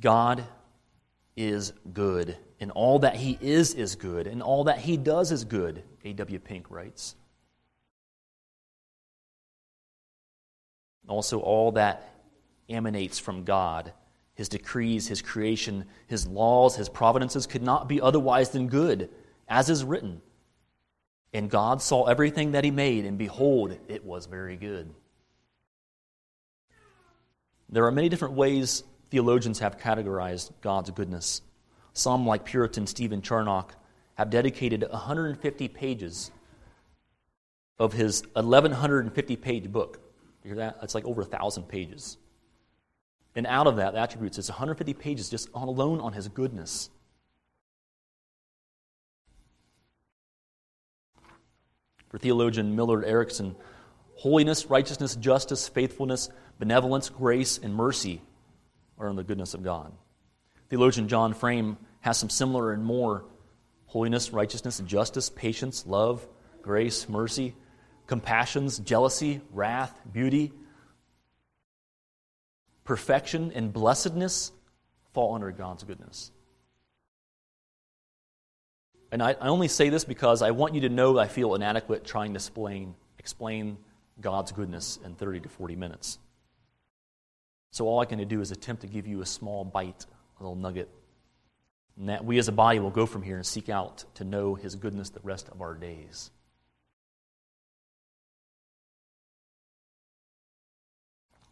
God 0.00 0.44
is 1.36 1.72
good, 1.92 2.36
and 2.60 2.70
all 2.70 2.98
that 3.00 3.16
he 3.16 3.38
is 3.40 3.74
is 3.74 3.96
good, 3.96 4.26
and 4.26 4.42
all 4.42 4.64
that 4.64 4.78
he 4.78 4.96
does 4.96 5.32
is 5.32 5.44
good, 5.44 5.82
A.W. 6.04 6.38
Pink 6.38 6.70
writes. 6.70 7.16
Also, 11.08 11.40
all 11.40 11.72
that 11.72 12.14
emanates 12.68 13.18
from 13.18 13.44
God. 13.44 13.92
His 14.34 14.48
decrees, 14.48 15.08
His 15.08 15.20
creation, 15.20 15.84
His 16.06 16.26
laws, 16.26 16.76
His 16.76 16.88
providences 16.88 17.46
could 17.46 17.62
not 17.62 17.88
be 17.88 18.00
otherwise 18.00 18.50
than 18.50 18.68
good, 18.68 19.10
as 19.48 19.68
is 19.68 19.84
written. 19.84 20.22
And 21.32 21.50
God 21.50 21.80
saw 21.80 22.04
everything 22.04 22.52
that 22.52 22.64
He 22.64 22.70
made, 22.70 23.04
and 23.04 23.16
behold, 23.16 23.76
it 23.88 24.04
was 24.04 24.26
very 24.26 24.56
good. 24.56 24.92
There 27.70 27.86
are 27.86 27.92
many 27.92 28.10
different 28.10 28.34
ways 28.34 28.84
theologians 29.10 29.60
have 29.60 29.78
categorized 29.78 30.50
God's 30.60 30.90
goodness. 30.90 31.40
Some, 31.94 32.26
like 32.26 32.44
Puritan 32.44 32.86
Stephen 32.86 33.22
Charnock, 33.22 33.74
have 34.14 34.30
dedicated 34.30 34.84
150 34.90 35.68
pages 35.68 36.30
of 37.78 37.92
his 37.92 38.22
1150 38.34 39.36
page 39.36 39.72
book. 39.72 40.00
You 40.44 40.48
hear 40.48 40.56
that? 40.56 40.80
That's 40.80 40.94
like 40.94 41.04
over 41.04 41.22
a 41.22 41.26
thousand 41.26 41.64
pages. 41.64 42.18
And 43.34 43.46
out 43.46 43.66
of 43.66 43.76
that, 43.76 43.94
the 43.94 44.00
attributes, 44.00 44.38
it's 44.38 44.50
150 44.50 44.92
pages 44.94 45.30
just 45.30 45.48
on 45.54 45.68
alone 45.68 46.00
on 46.00 46.12
his 46.12 46.28
goodness. 46.28 46.90
For 52.12 52.18
theologian 52.18 52.76
Millard 52.76 53.06
Erickson, 53.06 53.56
holiness, 54.16 54.66
righteousness, 54.66 55.16
justice, 55.16 55.66
faithfulness, 55.66 56.28
benevolence, 56.58 57.08
grace, 57.08 57.56
and 57.56 57.74
mercy 57.74 58.20
are 58.98 59.08
in 59.08 59.16
the 59.16 59.24
goodness 59.24 59.54
of 59.54 59.64
God. 59.64 59.92
Theologian 60.68 61.08
John 61.08 61.32
Frame 61.32 61.78
has 62.00 62.18
some 62.18 62.28
similar 62.28 62.72
and 62.72 62.84
more 62.84 63.24
holiness, 63.86 64.30
righteousness, 64.30 64.78
justice, 64.84 65.30
patience, 65.30 65.86
love, 65.86 66.28
grace, 66.60 67.08
mercy, 67.08 67.54
compassions, 68.06 68.78
jealousy, 68.78 69.40
wrath, 69.50 69.98
beauty, 70.12 70.52
perfection 72.84 73.52
and 73.54 73.72
blessedness 73.72 74.52
fall 75.14 75.34
under 75.34 75.50
God's 75.50 75.82
goodness. 75.82 76.30
And 79.12 79.22
I, 79.22 79.36
I, 79.38 79.48
only 79.48 79.68
say 79.68 79.90
this 79.90 80.04
because 80.04 80.40
I 80.40 80.52
want 80.52 80.74
you 80.74 80.80
to 80.80 80.88
know 80.88 81.18
I 81.18 81.28
feel 81.28 81.54
inadequate 81.54 82.02
trying 82.02 82.32
to 82.32 82.38
explain, 82.38 82.94
explain 83.18 83.76
God's 84.18 84.52
goodness 84.52 84.98
in 85.04 85.14
30 85.14 85.40
to 85.40 85.48
40 85.50 85.76
minutes. 85.76 86.18
So 87.72 87.86
all 87.86 88.00
I 88.00 88.06
can 88.06 88.26
do 88.26 88.40
is 88.40 88.50
attempt 88.50 88.82
to 88.82 88.88
give 88.88 89.06
you 89.06 89.20
a 89.20 89.26
small 89.26 89.64
bite, 89.64 90.06
a 90.40 90.42
little 90.42 90.56
nugget. 90.56 90.88
And 91.98 92.08
that 92.08 92.24
we 92.24 92.38
as 92.38 92.48
a 92.48 92.52
body 92.52 92.78
will 92.78 92.90
go 92.90 93.04
from 93.04 93.22
here 93.22 93.36
and 93.36 93.44
seek 93.44 93.68
out 93.68 94.04
to 94.14 94.24
know 94.24 94.54
His 94.54 94.76
goodness 94.76 95.10
the 95.10 95.20
rest 95.22 95.48
of 95.50 95.60
our 95.60 95.74
days. 95.74 96.30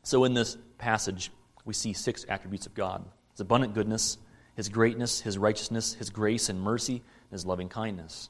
So, 0.03 0.25
in 0.25 0.33
this 0.33 0.57
passage, 0.79 1.31
we 1.67 1.75
see 1.75 1.93
six 1.93 2.25
attributes 2.27 2.65
of 2.65 2.73
God 2.73 3.05
His 3.33 3.41
abundant 3.41 3.75
goodness, 3.75 4.17
His 4.57 4.71
greatness, 4.71 5.21
His 5.21 5.37
righteousness, 5.37 5.93
His 5.93 6.09
grace 6.09 6.49
and 6.49 6.59
mercy, 6.59 7.03
and 7.31 7.39
His 7.39 7.47
loving 7.47 7.69
kindness. 7.69 8.29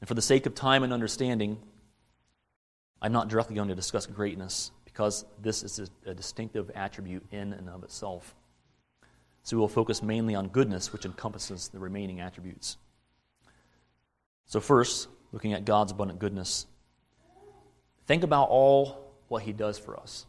And 0.00 0.08
for 0.08 0.14
the 0.14 0.22
sake 0.22 0.46
of 0.46 0.54
time 0.54 0.82
and 0.82 0.92
understanding, 0.92 1.58
I'm 3.00 3.12
not 3.12 3.28
directly 3.28 3.54
going 3.54 3.68
to 3.68 3.74
discuss 3.74 4.06
greatness 4.06 4.70
because 4.84 5.24
this 5.40 5.62
is 5.62 5.78
a, 6.06 6.10
a 6.10 6.14
distinctive 6.14 6.70
attribute 6.74 7.24
in 7.30 7.52
and 7.52 7.68
of 7.68 7.84
itself. 7.84 8.34
So 9.42 9.56
we 9.56 9.60
will 9.60 9.68
focus 9.68 10.02
mainly 10.02 10.34
on 10.34 10.48
goodness, 10.48 10.92
which 10.92 11.04
encompasses 11.04 11.68
the 11.68 11.78
remaining 11.78 12.20
attributes. 12.20 12.78
So, 14.46 14.60
first, 14.60 15.08
looking 15.32 15.52
at 15.52 15.64
God's 15.64 15.92
abundant 15.92 16.18
goodness, 16.18 16.66
think 18.06 18.22
about 18.22 18.48
all 18.50 19.12
what 19.28 19.42
He 19.42 19.52
does 19.52 19.78
for 19.78 19.98
us 19.98 20.26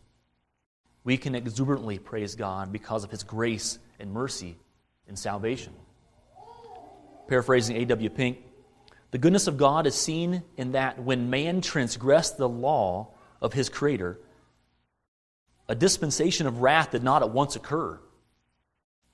we 1.05 1.17
can 1.17 1.35
exuberantly 1.35 1.99
praise 1.99 2.35
God 2.35 2.73
because 2.73 3.05
of 3.05 3.11
his 3.11 3.23
grace 3.23 3.79
and 3.99 4.11
mercy 4.11 4.57
and 5.07 5.17
salvation. 5.17 5.71
Paraphrasing 7.27 7.75
A.W. 7.77 8.09
Pink, 8.09 8.39
the 9.11 9.17
goodness 9.17 9.47
of 9.47 9.57
God 9.57 9.87
is 9.87 9.95
seen 9.95 10.43
in 10.57 10.73
that 10.73 11.01
when 11.01 11.29
man 11.29 11.61
transgressed 11.61 12.37
the 12.37 12.49
law 12.49 13.13
of 13.41 13.53
his 13.53 13.69
Creator, 13.69 14.19
a 15.67 15.75
dispensation 15.75 16.47
of 16.47 16.61
wrath 16.61 16.91
did 16.91 17.03
not 17.03 17.23
at 17.23 17.31
once 17.31 17.55
occur. 17.55 17.99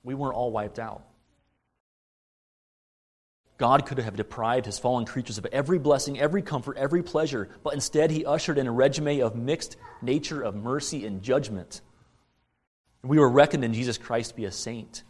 We 0.02 0.14
weren't 0.14 0.34
all 0.34 0.50
wiped 0.50 0.78
out. 0.78 1.04
God 3.58 3.86
could 3.86 3.98
have 3.98 4.16
deprived 4.16 4.66
his 4.66 4.80
fallen 4.80 5.04
creatures 5.04 5.38
of 5.38 5.46
every 5.46 5.78
blessing, 5.78 6.18
every 6.18 6.42
comfort, 6.42 6.76
every 6.76 7.02
pleasure, 7.02 7.48
but 7.62 7.74
instead 7.74 8.10
he 8.10 8.26
ushered 8.26 8.58
in 8.58 8.66
a 8.66 8.72
regime 8.72 9.22
of 9.22 9.36
mixed 9.36 9.76
nature 10.02 10.42
of 10.42 10.56
mercy 10.56 11.06
and 11.06 11.22
judgment. 11.22 11.80
We 13.04 13.20
were 13.20 13.28
reckoned 13.28 13.64
in 13.64 13.72
Jesus 13.72 13.98
Christ 13.98 14.30
to 14.30 14.36
be 14.36 14.46
a 14.46 14.52
saint. 14.52 15.04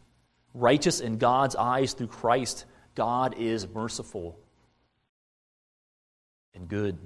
Righteous 0.53 1.01
in 1.01 1.17
God's 1.17 1.57
eyes 1.57 1.95
through 1.95 2.09
Christ, 2.09 2.67
God 2.95 3.35
is 3.39 3.67
merciful 3.69 4.39
and 6.55 6.69
good. 6.69 6.99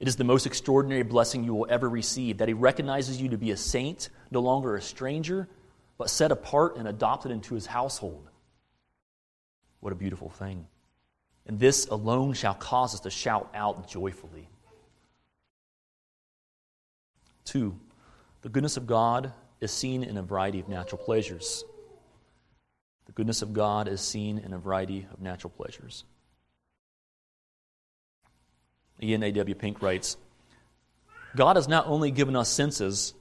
It 0.00 0.08
is 0.08 0.16
the 0.16 0.24
most 0.24 0.46
extraordinary 0.46 1.02
blessing 1.02 1.44
you 1.44 1.54
will 1.54 1.66
ever 1.68 1.88
receive 1.88 2.38
that 2.38 2.48
He 2.48 2.54
recognizes 2.54 3.20
you 3.20 3.28
to 3.30 3.38
be 3.38 3.50
a 3.50 3.56
saint, 3.56 4.10
no 4.30 4.40
longer 4.40 4.76
a 4.76 4.82
stranger, 4.82 5.48
but 5.98 6.10
set 6.10 6.32
apart 6.32 6.76
and 6.76 6.88
adopted 6.88 7.30
into 7.32 7.54
His 7.54 7.66
household. 7.66 8.28
What 9.80 9.92
a 9.92 9.96
beautiful 9.96 10.30
thing. 10.30 10.66
And 11.46 11.58
this 11.58 11.86
alone 11.86 12.32
shall 12.32 12.54
cause 12.54 12.94
us 12.94 13.00
to 13.00 13.10
shout 13.10 13.50
out 13.54 13.88
joyfully. 13.88 14.48
Two, 17.44 17.78
the 18.42 18.48
goodness 18.48 18.76
of 18.76 18.86
God 18.86 19.32
is 19.60 19.70
seen 19.70 20.02
in 20.02 20.16
a 20.16 20.22
variety 20.22 20.60
of 20.60 20.68
natural 20.68 21.02
pleasures. 21.02 21.64
The 23.06 23.12
goodness 23.12 23.42
of 23.42 23.52
God 23.52 23.88
is 23.88 24.00
seen 24.00 24.38
in 24.38 24.52
a 24.52 24.58
variety 24.58 25.06
of 25.12 25.20
natural 25.20 25.50
pleasures. 25.50 26.04
Ian 29.02 29.22
A.W. 29.22 29.54
Pink 29.54 29.82
writes 29.82 30.16
God 31.36 31.56
has 31.56 31.68
not 31.68 31.86
only 31.86 32.10
given 32.10 32.36
us 32.36 32.48
senses, 32.48 33.14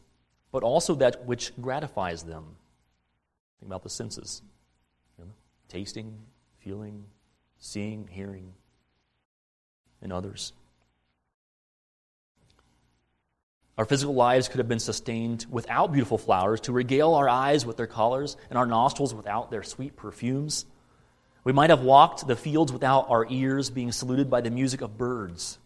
but 0.52 0.64
also 0.64 0.96
that 0.96 1.26
which 1.26 1.52
gratifies 1.60 2.24
them. 2.24 2.56
Think 3.60 3.70
about 3.70 3.84
the 3.84 3.90
senses 3.90 4.42
you 5.18 5.26
know, 5.26 5.32
tasting, 5.68 6.18
feeling, 6.60 7.06
seeing, 7.58 8.08
hearing, 8.08 8.54
and 10.02 10.14
others. 10.14 10.54
Our 13.78 13.86
physical 13.86 14.14
lives 14.14 14.48
could 14.48 14.60
have 14.60 14.68
been 14.68 14.80
sustained 14.80 15.48
without 15.50 15.92
beautiful 15.92 16.20
flowers 16.20 16.62
to 16.62 16.72
regale 16.72 17.16
our 17.16 17.28
eyes 17.28 17.66
with 17.66 17.76
their 17.76 17.88
colors 17.88 18.38
and 18.50 18.58
our 18.58 18.68
nostrils 18.68 19.16
without 19.16 19.50
their 19.50 19.64
sweet 19.64 19.96
perfumes. 19.96 20.66
We 21.44 21.54
might 21.54 21.72
have 21.72 21.82
walked 21.82 22.28
the 22.28 22.36
fields 22.36 22.72
without 22.72 23.10
our 23.10 23.26
ears 23.30 23.72
being 23.72 23.92
saluted 23.92 24.30
by 24.30 24.42
the 24.42 24.52
music 24.52 24.82
of 24.82 24.98
birds. 24.98 25.58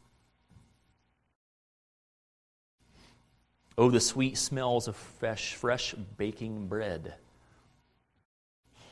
Oh, 3.77 3.91
the 3.91 3.99
sweet 3.99 4.37
smells 4.37 4.87
of 4.87 4.95
fresh, 4.95 5.53
fresh 5.53 5.93
baking 6.17 6.67
bread. 6.67 7.13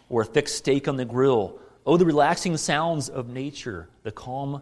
Or 0.10 0.22
a 0.22 0.26
thick 0.26 0.48
steak 0.48 0.88
on 0.88 0.98
the 0.98 1.06
grill. 1.06 1.60
Oh, 1.86 1.98
the 1.98 2.06
relaxing 2.06 2.58
sounds 2.58 3.10
of 3.10 3.30
nature, 3.30 3.90
the 4.04 4.12
calm 4.12 4.62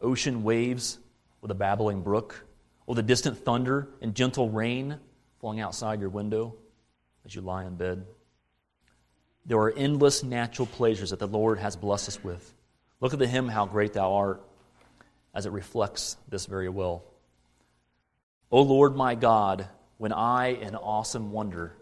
ocean 0.00 0.42
waves 0.42 0.98
or 1.40 1.48
the 1.48 1.54
babbling 1.54 2.02
brook 2.02 2.44
or 2.86 2.94
the 2.94 3.02
distant 3.02 3.38
thunder 3.38 3.88
and 4.00 4.14
gentle 4.14 4.50
rain 4.50 4.98
falling 5.40 5.60
outside 5.60 6.00
your 6.00 6.10
window 6.10 6.54
as 7.24 7.34
you 7.34 7.40
lie 7.40 7.64
in 7.64 7.76
bed. 7.76 8.04
There 9.44 9.58
are 9.58 9.72
endless 9.72 10.22
natural 10.22 10.66
pleasures 10.66 11.10
that 11.10 11.18
the 11.18 11.26
Lord 11.26 11.58
has 11.58 11.76
blessed 11.76 12.08
us 12.08 12.24
with. 12.24 12.54
Look 13.00 13.12
at 13.12 13.18
the 13.18 13.26
hymn, 13.26 13.48
How 13.48 13.66
Great 13.66 13.94
Thou 13.94 14.12
Art, 14.12 14.42
as 15.34 15.46
it 15.46 15.52
reflects 15.52 16.16
this 16.28 16.46
very 16.46 16.68
well. 16.68 17.04
O 18.50 18.62
Lord 18.62 18.94
my 18.94 19.14
God, 19.14 19.66
when 19.98 20.12
I 20.12 20.48
in 20.48 20.76
awesome 20.76 21.32
wonder 21.32 21.76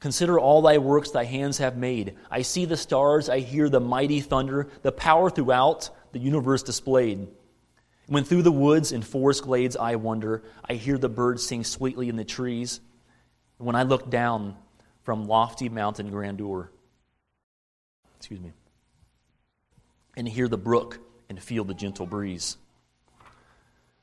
consider 0.00 0.38
all 0.38 0.62
thy 0.62 0.78
works 0.78 1.10
thy 1.10 1.24
hands 1.24 1.58
have 1.58 1.76
made, 1.76 2.14
I 2.30 2.42
see 2.42 2.64
the 2.64 2.76
stars, 2.76 3.28
I 3.28 3.40
hear 3.40 3.68
the 3.68 3.80
mighty 3.80 4.20
thunder, 4.20 4.68
the 4.82 4.92
power 4.92 5.28
throughout 5.30 5.90
the 6.12 6.18
universe 6.18 6.62
displayed. 6.62 7.26
When 8.08 8.24
through 8.24 8.42
the 8.42 8.50
woods 8.50 8.90
and 8.92 9.06
forest 9.06 9.42
glades 9.42 9.76
I 9.76 9.96
wander, 9.96 10.42
I 10.64 10.74
hear 10.74 10.96
the 10.96 11.10
birds 11.10 11.46
sing 11.46 11.62
sweetly 11.62 12.08
in 12.08 12.16
the 12.16 12.24
trees. 12.24 12.80
When 13.58 13.76
I 13.76 13.82
look 13.82 14.08
down 14.08 14.56
from 15.02 15.26
lofty 15.26 15.68
mountain 15.68 16.10
grandeur, 16.10 16.70
excuse 18.16 18.40
me, 18.40 18.52
and 20.16 20.26
hear 20.26 20.48
the 20.48 20.56
brook 20.56 20.98
and 21.28 21.40
feel 21.40 21.64
the 21.64 21.74
gentle 21.74 22.06
breeze. 22.06 22.56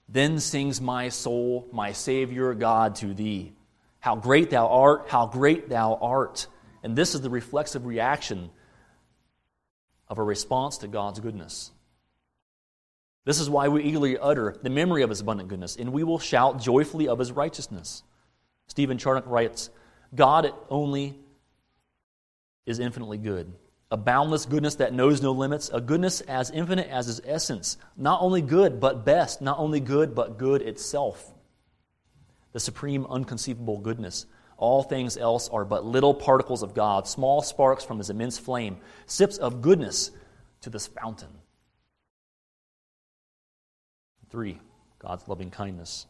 Then 0.07 0.39
sings 0.39 0.79
my 0.79 1.09
soul, 1.09 1.67
my 1.71 1.91
Savior 1.91 2.53
God, 2.53 2.95
to 2.97 3.13
thee. 3.15 3.53
How 3.99 4.15
great 4.15 4.51
thou 4.51 4.67
art, 4.67 5.05
how 5.09 5.25
great 5.25 5.67
thou 5.67 5.95
art. 5.99 6.45
And 6.83 6.95
this 6.95 7.15
is 7.15 7.21
the 7.21 7.31
reflexive 7.31 7.87
reaction 7.87 8.51
of 10.07 10.19
a 10.19 10.23
response 10.23 10.77
to 10.79 10.87
God's 10.87 11.19
goodness. 11.19 11.71
This 13.25 13.39
is 13.39 13.49
why 13.49 13.67
we 13.67 13.83
eagerly 13.83 14.17
utter 14.17 14.55
the 14.61 14.69
memory 14.69 15.01
of 15.01 15.09
his 15.09 15.19
abundant 15.19 15.49
goodness, 15.49 15.75
and 15.75 15.91
we 15.91 16.03
will 16.03 16.19
shout 16.19 16.61
joyfully 16.61 17.07
of 17.07 17.19
his 17.19 17.31
righteousness. 17.31 18.03
Stephen 18.67 18.99
Charnock 18.99 19.25
writes 19.27 19.71
God 20.13 20.53
only 20.69 21.17
is 22.67 22.79
infinitely 22.79 23.17
good, 23.17 23.51
a 23.89 23.97
boundless 23.97 24.45
goodness 24.45 24.75
that 24.75 24.93
knows 24.93 25.23
no 25.23 25.31
limits, 25.31 25.69
a 25.73 25.81
goodness 25.81 26.21
as 26.21 26.51
infinite 26.51 26.87
as 26.89 27.07
his 27.07 27.21
essence, 27.25 27.77
not 27.97 28.21
only 28.21 28.41
good, 28.41 28.79
but 28.79 29.05
best, 29.05 29.41
not 29.41 29.57
only 29.57 29.79
good, 29.79 30.13
but 30.13 30.37
good 30.37 30.61
itself. 30.61 31.33
The 32.53 32.59
supreme, 32.59 33.05
unconceivable 33.07 33.79
goodness. 33.79 34.27
All 34.57 34.83
things 34.83 35.17
else 35.17 35.49
are 35.49 35.65
but 35.65 35.83
little 35.83 36.13
particles 36.13 36.63
of 36.63 36.73
God, 36.73 37.07
small 37.07 37.41
sparks 37.41 37.83
from 37.83 37.97
his 37.97 38.09
immense 38.09 38.37
flame, 38.37 38.77
sips 39.07 39.37
of 39.37 39.61
goodness 39.61 40.11
to 40.61 40.69
this 40.69 40.87
fountain. 40.87 41.29
Three, 44.35 44.59
God's 44.99 45.25
loving 45.29 45.49
kindness. 45.49 46.07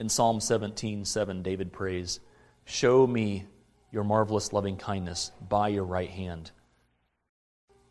In 0.00 0.08
Psalm 0.08 0.40
17, 0.40 1.04
7, 1.04 1.42
David 1.44 1.72
prays, 1.72 2.18
Show 2.64 3.06
me 3.06 3.46
your 3.92 4.02
marvelous 4.02 4.52
loving 4.52 4.76
kindness 4.76 5.30
by 5.48 5.68
your 5.68 5.84
right 5.84 6.10
hand. 6.10 6.50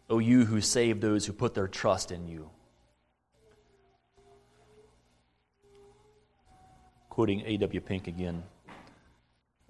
O 0.09 0.19
you 0.19 0.43
who 0.43 0.59
save 0.59 0.99
those 0.99 1.25
who 1.25 1.31
put 1.31 1.53
their 1.53 1.69
trust 1.69 2.11
in 2.11 2.27
you. 2.27 2.49
Quoting 7.07 7.41
A.W. 7.45 7.79
Pink 7.79 8.07
again. 8.07 8.43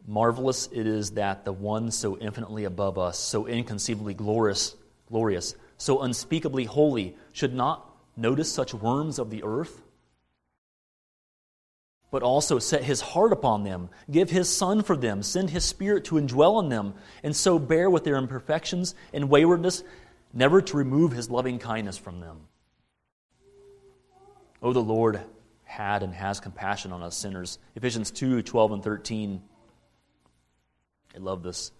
Marvelous 0.07 0.69
it 0.71 0.87
is 0.87 1.11
that 1.11 1.43
the 1.43 1.51
one 1.51 1.91
so 1.91 2.17
infinitely 2.17 2.63
above 2.63 2.97
us, 2.97 3.19
so 3.19 3.45
inconceivably 3.45 4.13
glorious, 4.13 4.73
glorious, 5.09 5.53
so 5.77 6.01
unspeakably 6.01 6.63
holy, 6.63 7.17
should 7.33 7.53
not 7.53 7.93
notice 8.15 8.51
such 8.51 8.73
worms 8.73 9.19
of 9.19 9.29
the 9.29 9.43
earth, 9.43 9.83
but 12.09 12.23
also 12.23 12.57
set 12.57 12.85
his 12.85 13.01
heart 13.01 13.33
upon 13.33 13.65
them, 13.65 13.89
give 14.09 14.29
his 14.29 14.47
Son 14.55 14.81
for 14.81 14.95
them, 14.95 15.21
send 15.21 15.49
his 15.49 15.65
Spirit 15.65 16.05
to 16.05 16.15
indwell 16.15 16.63
in 16.63 16.69
them, 16.69 16.93
and 17.21 17.35
so 17.35 17.59
bear 17.59 17.89
with 17.89 18.05
their 18.05 18.15
imperfections 18.15 18.95
and 19.11 19.29
waywardness, 19.29 19.83
never 20.33 20.61
to 20.61 20.77
remove 20.77 21.11
his 21.11 21.29
loving 21.29 21.59
kindness 21.59 21.97
from 21.97 22.21
them. 22.21 22.39
Oh, 24.61 24.71
the 24.71 24.79
Lord 24.79 25.19
had 25.65 26.01
and 26.01 26.13
has 26.13 26.39
compassion 26.39 26.93
on 26.93 27.03
us 27.03 27.17
sinners. 27.17 27.59
Ephesians 27.75 28.09
2 28.09 28.41
12 28.41 28.71
and 28.71 28.83
13. 28.83 29.41
I 31.17 31.19
love 31.19 31.41
this. 31.41 31.71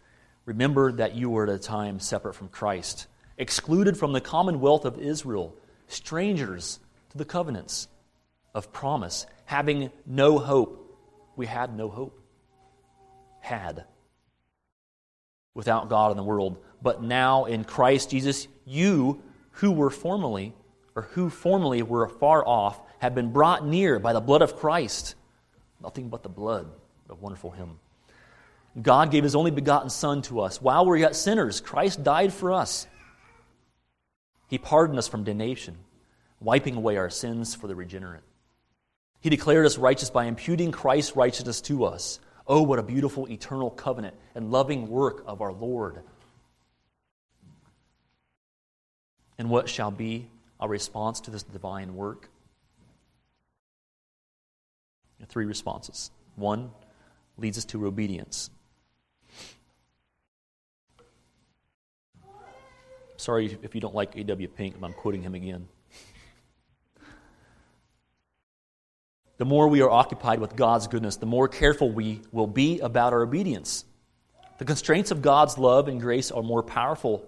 Remember 0.46 0.92
that 0.94 1.14
you 1.14 1.30
were 1.30 1.44
at 1.44 1.50
a 1.54 1.60
time 1.60 2.00
separate 2.00 2.34
from 2.34 2.48
Christ, 2.48 3.06
excluded 3.38 3.98
from 3.98 4.14
the 4.14 4.22
commonwealth 4.22 4.84
of 4.84 4.98
Israel, 4.98 5.56
strangers 5.88 6.80
to 7.12 7.20
the 7.20 7.26
covenants 7.26 7.88
of 8.56 8.74
promise, 8.74 9.28
having 9.46 9.92
no 10.08 10.40
hope. 10.40 10.84
We 11.36 11.46
had 11.46 11.78
no 11.78 11.90
hope. 11.90 12.20
Had. 13.42 13.86
Without 15.54 15.88
God 15.88 16.10
in 16.10 16.18
the 16.18 16.24
world. 16.24 16.58
But 16.82 17.04
now 17.04 17.46
in 17.46 17.64
Christ 17.64 18.10
Jesus, 18.10 18.48
you 18.66 19.22
who 19.52 19.72
were 19.72 19.92
formerly, 19.92 20.56
or 20.96 21.04
who 21.04 21.30
formerly 21.30 21.84
were 21.84 22.10
far 22.10 22.44
off, 22.48 22.80
have 22.98 23.14
been 23.14 23.32
brought 23.32 23.68
near 23.68 24.00
by 24.00 24.14
the 24.14 24.22
blood 24.22 24.42
of 24.42 24.56
Christ. 24.56 25.14
Nothing 25.80 26.10
but 26.10 26.24
the 26.24 26.30
blood. 26.30 26.68
A 27.10 27.16
wonderful 27.16 27.52
hymn. 27.52 27.80
God 28.82 29.10
gave 29.12 29.24
his 29.24 29.36
only 29.36 29.52
begotten 29.52 29.90
Son 29.90 30.22
to 30.24 30.42
us. 30.42 30.62
While 30.62 30.86
we 30.86 30.98
are 30.98 31.02
yet 31.02 31.16
sinners, 31.16 31.62
Christ 31.62 32.04
died 32.04 32.32
for 32.32 32.52
us. 32.54 32.88
He 34.48 34.58
pardoned 34.58 35.00
us 35.00 35.08
from 35.08 35.24
damnation, 35.24 35.78
wiping 36.40 36.76
away 36.76 36.98
our 36.98 37.10
sins 37.10 37.56
for 37.56 37.68
the 37.68 37.76
regenerate. 37.76 38.22
He 39.20 39.30
declared 39.30 39.66
us 39.66 39.78
righteous 39.78 40.10
by 40.10 40.26
imputing 40.26 40.72
Christ's 40.72 41.16
righteousness 41.16 41.62
to 41.62 41.86
us. 41.86 42.20
Oh, 42.46 42.62
what 42.62 42.80
a 42.80 42.84
beautiful 42.84 43.28
eternal 43.30 43.72
covenant 43.72 44.16
and 44.36 44.52
loving 44.52 44.88
work 44.88 45.24
of 45.26 45.42
our 45.42 45.52
Lord. 45.52 46.04
And 49.38 49.50
what 49.50 49.68
shall 49.68 49.92
be 49.92 50.30
our 50.60 50.70
response 50.70 51.20
to 51.22 51.32
this 51.32 51.44
divine 51.44 51.96
work? 51.96 52.30
Three 55.28 55.46
responses. 55.46 56.12
One 56.36 56.72
leads 57.38 57.58
us 57.58 57.66
to 57.66 57.86
obedience. 57.86 58.50
Sorry 63.18 63.58
if 63.62 63.76
you 63.76 63.82
don't 63.82 63.96
like 63.96 64.16
A.W. 64.16 64.48
Pink, 64.48 64.76
I'm 64.82 64.94
quoting 64.94 65.22
him 65.22 65.36
again. 65.36 65.68
The 69.38 69.46
more 69.46 69.68
we 69.68 69.82
are 69.82 69.90
occupied 69.90 70.40
with 70.40 70.56
God's 70.56 70.88
goodness, 70.88 71.18
the 71.18 71.28
more 71.28 71.48
careful 71.48 71.92
we 71.92 72.22
will 72.32 72.48
be 72.48 72.80
about 72.80 73.14
our 73.14 73.22
obedience. 73.22 73.86
The 74.58 74.66
constraints 74.66 75.12
of 75.12 75.22
God's 75.22 75.58
love 75.58 75.88
and 75.88 76.02
grace 76.02 76.32
are 76.32 76.42
more 76.42 76.64
powerful 76.64 77.28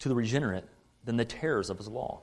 to 0.00 0.08
the 0.08 0.14
regenerate 0.14 0.64
than 1.04 1.16
the 1.16 1.24
terrors 1.24 1.70
of 1.70 1.78
his 1.78 1.88
law. 1.88 2.22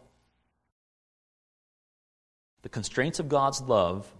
The 2.63 2.69
constraints 2.69 3.19
of 3.19 3.29
God's 3.29 3.61
love 3.61 4.11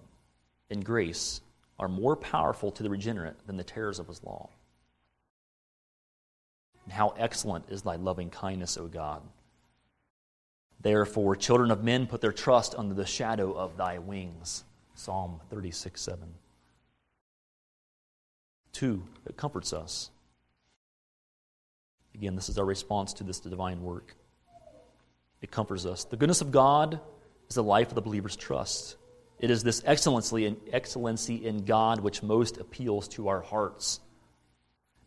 and 0.69 0.83
grace 0.83 1.41
are 1.77 1.89
more 1.89 2.15
powerful 2.15 2.71
to 2.71 2.83
the 2.83 2.89
regenerate 2.89 3.45
than 3.45 3.57
the 3.57 3.63
terrors 3.63 3.99
of 3.99 4.07
his 4.07 4.23
law. 4.23 4.49
And 6.91 6.97
how 6.97 7.13
excellent 7.17 7.69
is 7.69 7.83
thy 7.83 7.95
loving 7.95 8.29
kindness, 8.29 8.75
O 8.75 8.85
God! 8.85 9.21
Therefore, 10.81 11.37
children 11.37 11.71
of 11.71 11.85
men 11.85 12.05
put 12.05 12.19
their 12.19 12.33
trust 12.33 12.75
under 12.77 12.93
the 12.93 13.05
shadow 13.05 13.53
of 13.53 13.77
thy 13.77 13.99
wings. 13.99 14.65
Psalm 14.93 15.39
36 15.49 16.01
7. 16.01 16.33
Two, 18.73 19.03
it 19.25 19.37
comforts 19.37 19.71
us. 19.71 20.09
Again, 22.13 22.35
this 22.35 22.49
is 22.49 22.57
our 22.57 22.65
response 22.65 23.13
to 23.13 23.23
this 23.23 23.39
divine 23.39 23.83
work. 23.83 24.13
It 25.41 25.49
comforts 25.49 25.85
us. 25.85 26.03
The 26.03 26.17
goodness 26.17 26.41
of 26.41 26.51
God 26.51 26.99
is 27.47 27.55
the 27.55 27.63
life 27.63 27.87
of 27.87 27.95
the 27.95 28.01
believer's 28.01 28.35
trust. 28.35 28.97
It 29.39 29.49
is 29.49 29.63
this 29.63 29.81
excellency 29.85 30.45
in, 30.45 30.57
excellency 30.73 31.35
in 31.35 31.63
God 31.63 32.01
which 32.01 32.21
most 32.21 32.57
appeals 32.57 33.07
to 33.09 33.29
our 33.29 33.39
hearts 33.39 34.01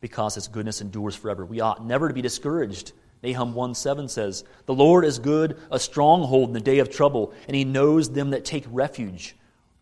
because 0.05 0.35
his 0.35 0.49
goodness 0.49 0.83
endures 0.83 1.17
forever. 1.17 1.47
We 1.47 1.61
ought 1.61 1.83
never 1.83 2.09
to 2.09 2.13
be 2.13 2.21
discouraged. 2.21 2.93
Nahum 3.23 3.55
1 3.55 3.75
7 3.75 4.07
says, 4.07 4.45
The 4.67 4.75
Lord 4.75 5.03
is 5.03 5.19
good, 5.19 5.57
a 5.71 5.79
stronghold 5.79 6.51
in 6.51 6.53
the 6.53 6.61
day 6.61 6.81
of 6.81 6.91
trouble, 6.91 7.33
and 7.47 7.57
he 7.57 7.65
knows 7.65 8.11
them 8.11 8.29
that 8.29 8.45
take 8.45 8.67
refuge 8.71 9.35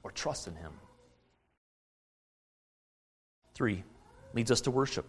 or 0.04 0.12
trust 0.12 0.46
in 0.46 0.54
him. 0.54 0.70
Three, 3.54 3.82
leads 4.32 4.52
us 4.52 4.60
to 4.60 4.70
worship. 4.70 5.06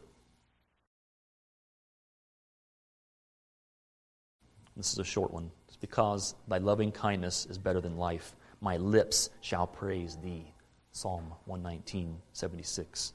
This 4.75 4.93
is 4.93 4.97
a 4.97 5.03
short 5.03 5.31
one. 5.31 5.51
It's 5.67 5.77
because 5.77 6.33
thy 6.47 6.57
loving 6.57 6.91
kindness 6.91 7.45
is 7.51 7.59
better 7.59 7.81
than 7.81 7.97
life. 7.97 8.35
My 8.61 8.77
lips 8.77 9.29
shall 9.41 9.67
praise 9.67 10.15
thee. 10.23 10.51
Psalm 10.91 11.31
119, 11.45 12.17
76. 12.31 13.13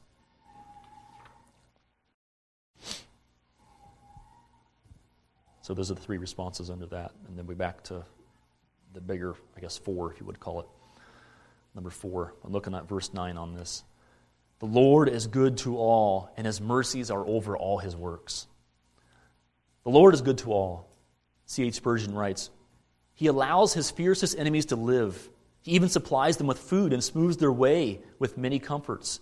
So 5.69 5.75
those 5.75 5.91
are 5.91 5.95
the 5.95 6.01
three 6.01 6.17
responses 6.17 6.71
under 6.71 6.87
that. 6.87 7.13
And 7.27 7.37
then 7.37 7.47
we 7.47 7.55
back 7.55 7.85
to 7.85 8.03
the 8.95 9.03
bigger, 9.03 9.35
I 9.55 9.61
guess, 9.61 9.77
four, 9.77 10.11
if 10.11 10.19
you 10.19 10.25
would 10.25 10.41
call 10.41 10.61
it. 10.61 10.67
Number 11.75 11.91
four, 11.91 12.33
I'm 12.43 12.53
looking 12.53 12.75
at 12.75 12.89
verse 12.89 13.13
9 13.13 13.37
on 13.37 13.53
this. 13.53 13.85
The 14.61 14.67
Lord 14.67 15.11
is 15.11 15.27
good 15.27 15.59
to 15.59 15.77
all, 15.77 16.31
and 16.39 16.47
his 16.47 16.59
mercies 16.59 17.11
are 17.11 17.23
over 17.27 17.55
all 17.55 17.77
his 17.77 17.95
works. 17.95 18.47
The 19.85 19.91
Lord 19.91 20.15
is 20.15 20.23
good 20.23 20.39
to 20.39 20.55
all. 20.55 20.89
C.H. 21.45 21.75
Spurgeon 21.75 22.15
writes 22.15 22.49
He 23.13 23.27
allows 23.27 23.75
his 23.75 23.91
fiercest 23.91 24.39
enemies 24.39 24.65
to 24.67 24.77
live. 24.77 25.29
He 25.61 25.73
even 25.73 25.91
supplies 25.91 26.39
them 26.39 26.47
with 26.47 26.59
food 26.59 26.95
and 26.95 27.05
smooths 27.05 27.37
their 27.37 27.53
way 27.53 28.01
with 28.19 28.39
many 28.39 28.59
comforts. 28.59 29.21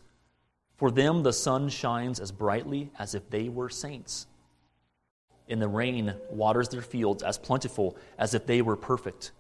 For 0.77 0.93
them, 0.93 1.25
the 1.25 1.33
sun 1.33 1.71
shines 1.71 2.21
as 2.21 2.31
brightly 2.31 2.93
as 3.01 3.17
if 3.17 3.29
they 3.31 3.49
were 3.49 3.69
saints. 3.69 4.29
In 5.49 5.61
the 5.61 5.69
rain, 5.69 6.15
waters 6.31 6.69
their 6.69 6.83
fields 6.83 7.23
as 7.23 7.39
plentiful 7.39 7.97
as 8.19 8.35
if 8.35 8.47
they 8.47 8.63
were 8.63 8.77
perfect. 8.77 9.31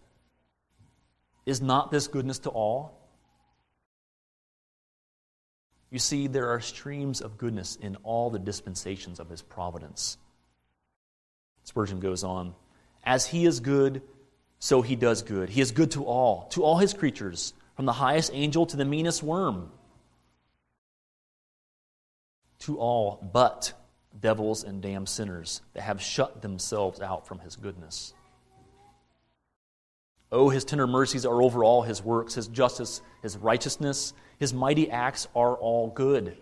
Is 1.44 1.60
not 1.60 1.90
this 1.90 2.06
goodness 2.06 2.40
to 2.40 2.50
all? 2.50 2.96
You 5.90 5.98
see, 5.98 6.26
there 6.26 6.50
are 6.50 6.60
streams 6.60 7.20
of 7.20 7.38
goodness 7.38 7.76
in 7.76 7.96
all 8.02 8.30
the 8.30 8.38
dispensations 8.38 9.20
of 9.20 9.28
his 9.28 9.42
providence. 9.42 10.18
Spurgeon 11.64 12.00
goes 12.00 12.22
on 12.22 12.54
as 13.04 13.26
he 13.26 13.46
is 13.46 13.60
good, 13.60 14.02
so 14.58 14.82
he 14.82 14.96
does 14.96 15.22
good. 15.22 15.48
He 15.48 15.60
is 15.60 15.70
good 15.70 15.92
to 15.92 16.04
all, 16.04 16.48
to 16.50 16.64
all 16.64 16.78
his 16.78 16.92
creatures, 16.92 17.54
from 17.76 17.86
the 17.86 17.92
highest 17.92 18.30
angel 18.34 18.66
to 18.66 18.76
the 18.76 18.84
meanest 18.84 19.22
worm. 19.22 19.70
To 22.60 22.78
all 22.78 23.20
but 23.32 23.72
devils 24.20 24.64
and 24.64 24.82
damned 24.82 25.08
sinners 25.08 25.62
that 25.74 25.82
have 25.82 26.00
shut 26.00 26.42
themselves 26.42 27.00
out 27.00 27.26
from 27.26 27.38
his 27.38 27.56
goodness. 27.56 28.14
Oh, 30.32 30.48
his 30.48 30.64
tender 30.64 30.86
mercies 30.86 31.24
are 31.24 31.42
over 31.42 31.62
all 31.62 31.82
his 31.82 32.02
works, 32.02 32.34
his 32.34 32.48
justice, 32.48 33.00
his 33.22 33.36
righteousness, 33.36 34.12
his 34.38 34.52
mighty 34.52 34.90
acts 34.90 35.28
are 35.34 35.54
all 35.54 35.88
good. 35.88 36.36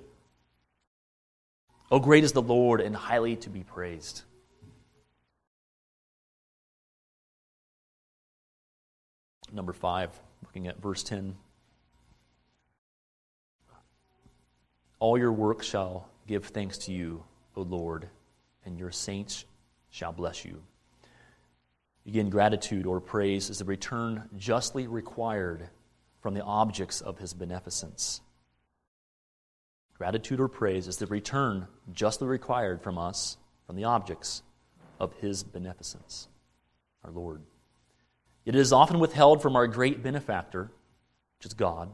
Oh, 1.91 2.01
great 2.01 2.25
is 2.25 2.33
the 2.33 2.43
Lord 2.43 2.81
and 2.81 2.97
highly 2.97 3.37
to 3.37 3.51
be 3.51 3.63
praised. 3.63 4.23
number 9.55 9.73
5, 9.73 10.11
looking 10.43 10.67
at 10.67 10.83
verse 10.83 11.03
10. 11.03 11.37
All 14.99 15.17
your 15.17 15.33
works 15.33 15.67
shall 15.67 16.09
give 16.27 16.47
thanks 16.47 16.79
to 16.79 16.93
you, 16.93 17.23
O 17.57 17.63
Lord, 17.63 18.09
and 18.65 18.79
your 18.79 18.91
saints 18.91 19.45
shall 19.91 20.13
bless 20.13 20.45
you. 20.45 20.63
Again, 22.07 22.29
gratitude 22.29 22.87
or 22.87 23.01
praise 23.01 23.49
is 23.49 23.59
the 23.59 23.65
return 23.65 24.29
justly 24.37 24.87
required 24.87 25.69
from 26.21 26.35
the 26.35 26.43
objects 26.43 27.01
of 27.01 27.19
his 27.19 27.33
beneficence. 27.33 28.21
Gratitude 29.97 30.41
or 30.41 30.49
praise 30.49 30.89
is 30.89 30.97
the 30.97 31.07
return 31.07 31.67
justly 31.93 32.27
required 32.27 32.83
from 32.83 32.99
us 32.99 33.37
from 33.67 33.77
the 33.77 33.85
objects 33.85 34.43
of 34.99 35.15
his 35.15 35.43
beneficence, 35.43 36.29
our 37.05 37.11
Lord. 37.11 37.43
It 38.45 38.55
is 38.55 38.73
often 38.73 38.99
withheld 38.99 39.41
from 39.41 39.57
our 39.57 39.67
great 39.67 40.03
benefactor, 40.03 40.71
which 41.39 41.47
is 41.47 41.55
God, 41.55 41.91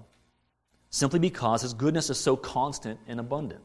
simply 0.88 1.18
because 1.18 1.62
his 1.62 1.74
goodness 1.74 2.10
is 2.10 2.18
so 2.18 2.36
constant 2.36 2.98
and 3.06 3.20
abundant. 3.20 3.62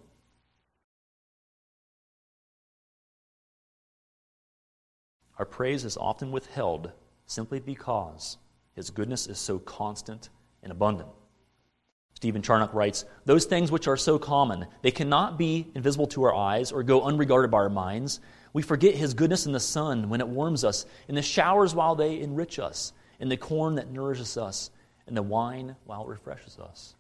Our 5.38 5.46
praise 5.46 5.86
is 5.86 5.98
often 5.98 6.32
withheld 6.32 6.92
simply 7.26 7.60
because 7.60 8.38
his 8.74 8.90
goodness 8.90 9.28
is 9.28 9.38
so 9.38 9.60
constant 9.60 10.30
and 10.64 10.72
abundant. 10.72 11.10
Stephen 12.14 12.42
Charnock 12.42 12.74
writes 12.74 13.06
Those 13.26 13.46
things 13.46 13.72
which 13.72 13.88
are 13.88 13.98
so 13.98 14.18
common, 14.18 14.68
they 14.82 14.92
cannot 14.92 15.38
be 15.38 15.68
invisible 15.76 16.08
to 16.08 16.24
our 16.24 16.34
eyes 16.34 16.72
or 16.72 16.84
go 16.84 17.04
unregarded 17.04 17.52
by 17.52 17.58
our 17.58 17.70
minds. 17.70 18.20
We 18.54 18.62
forget 18.62 18.96
his 18.96 19.14
goodness 19.14 19.46
in 19.46 19.52
the 19.52 19.60
sun 19.60 20.10
when 20.10 20.22
it 20.22 20.28
warms 20.28 20.64
us, 20.64 20.86
in 21.10 21.16
the 21.16 21.22
showers 21.22 21.76
while 21.76 21.96
they 21.96 22.22
enrich 22.22 22.58
us, 22.58 22.94
in 23.20 23.28
the 23.28 23.38
corn 23.38 23.76
that 23.76 23.92
nourishes 23.92 24.38
us, 24.38 24.72
in 25.08 25.14
the 25.14 25.22
wine 25.22 25.76
while 25.86 26.04
it 26.04 26.08
refreshes 26.08 26.58
us. 26.58 26.96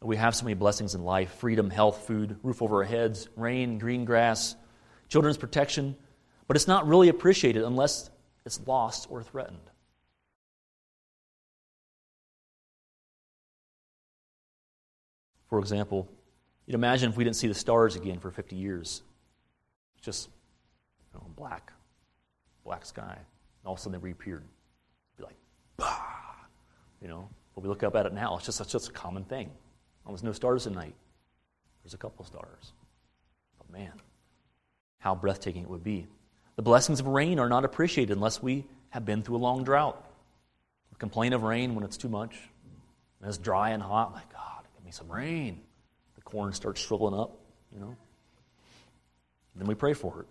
We 0.00 0.16
have 0.16 0.34
so 0.34 0.44
many 0.44 0.54
blessings 0.54 0.94
in 0.94 1.04
life 1.04 1.32
freedom, 1.34 1.70
health, 1.70 2.06
food, 2.06 2.36
roof 2.42 2.62
over 2.62 2.76
our 2.78 2.84
heads, 2.84 3.28
rain, 3.36 3.78
green 3.78 4.04
grass, 4.04 4.56
children's 5.08 5.36
protection, 5.36 5.96
but 6.46 6.56
it's 6.56 6.68
not 6.68 6.86
really 6.86 7.08
appreciated 7.08 7.62
unless 7.62 8.10
it's 8.44 8.60
lost 8.66 9.06
or 9.10 9.22
threatened. 9.22 9.58
For 15.48 15.58
example, 15.58 16.08
you'd 16.66 16.74
imagine 16.74 17.10
if 17.10 17.16
we 17.16 17.24
didn't 17.24 17.36
see 17.36 17.46
the 17.46 17.54
stars 17.54 17.94
again 17.94 18.18
for 18.18 18.30
50 18.30 18.56
years. 18.56 19.02
Just 20.00 20.30
you 21.12 21.20
know, 21.20 21.26
black, 21.36 21.72
black 22.64 22.86
sky. 22.86 23.16
And 23.16 23.66
all 23.66 23.74
of 23.74 23.78
a 23.78 23.82
sudden 23.82 24.00
they 24.00 24.02
reappeared. 24.02 24.44
Be 25.18 25.24
like, 25.24 25.36
bah! 25.76 26.00
You 27.02 27.08
know, 27.08 27.28
but 27.54 27.62
we 27.62 27.68
look 27.68 27.82
up 27.82 27.94
at 27.96 28.06
it 28.06 28.14
now. 28.14 28.36
It's 28.36 28.46
just, 28.46 28.60
it's 28.62 28.72
just 28.72 28.88
a 28.88 28.92
common 28.92 29.24
thing. 29.24 29.50
Oh, 29.52 30.06
Almost 30.06 30.24
no 30.24 30.32
stars 30.32 30.66
at 30.66 30.72
night. 30.72 30.94
There's 31.82 31.94
a 31.94 31.98
couple 31.98 32.24
stars. 32.24 32.72
But 33.58 33.70
man, 33.70 33.92
how 35.00 35.14
breathtaking 35.14 35.64
it 35.64 35.68
would 35.68 35.84
be. 35.84 36.06
The 36.62 36.70
blessings 36.70 37.00
of 37.00 37.08
rain 37.08 37.40
are 37.40 37.48
not 37.48 37.64
appreciated 37.64 38.16
unless 38.16 38.40
we 38.40 38.64
have 38.90 39.04
been 39.04 39.24
through 39.24 39.34
a 39.34 39.38
long 39.38 39.64
drought. 39.64 40.00
We 40.92 40.96
complain 40.96 41.32
of 41.32 41.42
rain 41.42 41.74
when 41.74 41.82
it's 41.82 41.96
too 41.96 42.08
much. 42.08 42.38
And 43.20 43.28
it's 43.28 43.36
dry 43.36 43.70
and 43.70 43.82
hot. 43.82 44.12
My 44.12 44.22
God, 44.32 44.62
give 44.76 44.84
me 44.84 44.92
some 44.92 45.10
rain. 45.10 45.60
The 46.14 46.20
corn 46.20 46.52
starts 46.52 46.80
shriveling 46.80 47.18
up, 47.18 47.36
you 47.74 47.80
know. 47.80 47.96
Then 49.56 49.66
we 49.66 49.74
pray 49.74 49.92
for 49.92 50.20
it. 50.20 50.26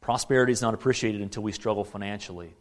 Prosperity 0.00 0.50
is 0.52 0.60
not 0.60 0.74
appreciated 0.74 1.20
until 1.20 1.44
we 1.44 1.52
struggle 1.52 1.84
financially. 1.84 2.52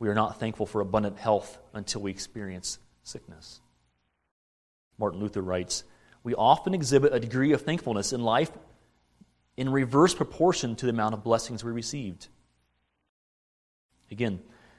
We 0.00 0.08
are 0.08 0.16
not 0.16 0.40
thankful 0.40 0.66
for 0.66 0.80
abundant 0.80 1.16
health 1.16 1.60
until 1.72 2.00
we 2.00 2.10
experience 2.10 2.80
sickness. 3.04 3.60
Martin 4.98 5.20
Luther 5.20 5.42
writes 5.42 5.84
We 6.24 6.34
often 6.34 6.74
exhibit 6.74 7.14
a 7.14 7.20
degree 7.20 7.52
of 7.52 7.62
thankfulness 7.62 8.12
in 8.12 8.20
life 8.20 8.50
in 9.58 9.68
reverse 9.68 10.14
proportion 10.14 10.76
to 10.76 10.86
the 10.86 10.92
amount 10.92 11.14
of 11.14 11.24
blessings 11.24 11.64
we 11.64 11.72
received. 11.72 12.28
Again, 14.08 14.38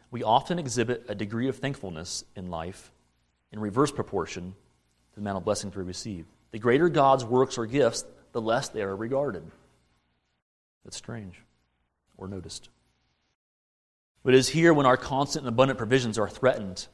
we 0.10 0.24
often 0.24 0.58
exhibit 0.58 1.04
a 1.10 1.14
degree 1.14 1.50
of 1.50 1.58
thankfulness 1.58 2.24
in 2.38 2.50
life 2.50 2.94
in 3.52 3.60
reverse 3.60 3.92
proportion 3.92 4.54
to 4.54 5.16
the 5.16 5.22
amount 5.22 5.38
of 5.38 5.44
blessings 5.44 5.76
we 5.76 5.84
receive. 5.84 6.26
The 6.52 6.60
greater 6.60 6.88
God's 6.88 7.26
works 7.26 7.58
or 7.58 7.66
gifts, 7.66 8.06
the 8.32 8.40
less 8.40 8.70
they 8.70 8.82
are 8.82 8.96
regarded. 8.96 9.44
That's 10.86 10.96
strange 10.96 11.36
or 12.18 12.30
noticed. 12.30 12.70
But 14.24 14.34
it 14.34 14.38
is 14.38 14.48
here 14.48 14.74
when 14.74 14.86
our 14.86 14.98
constant 14.98 15.44
and 15.46 15.54
abundant 15.54 15.78
provisions 15.78 16.18
are 16.18 16.30
threatened 16.30 16.88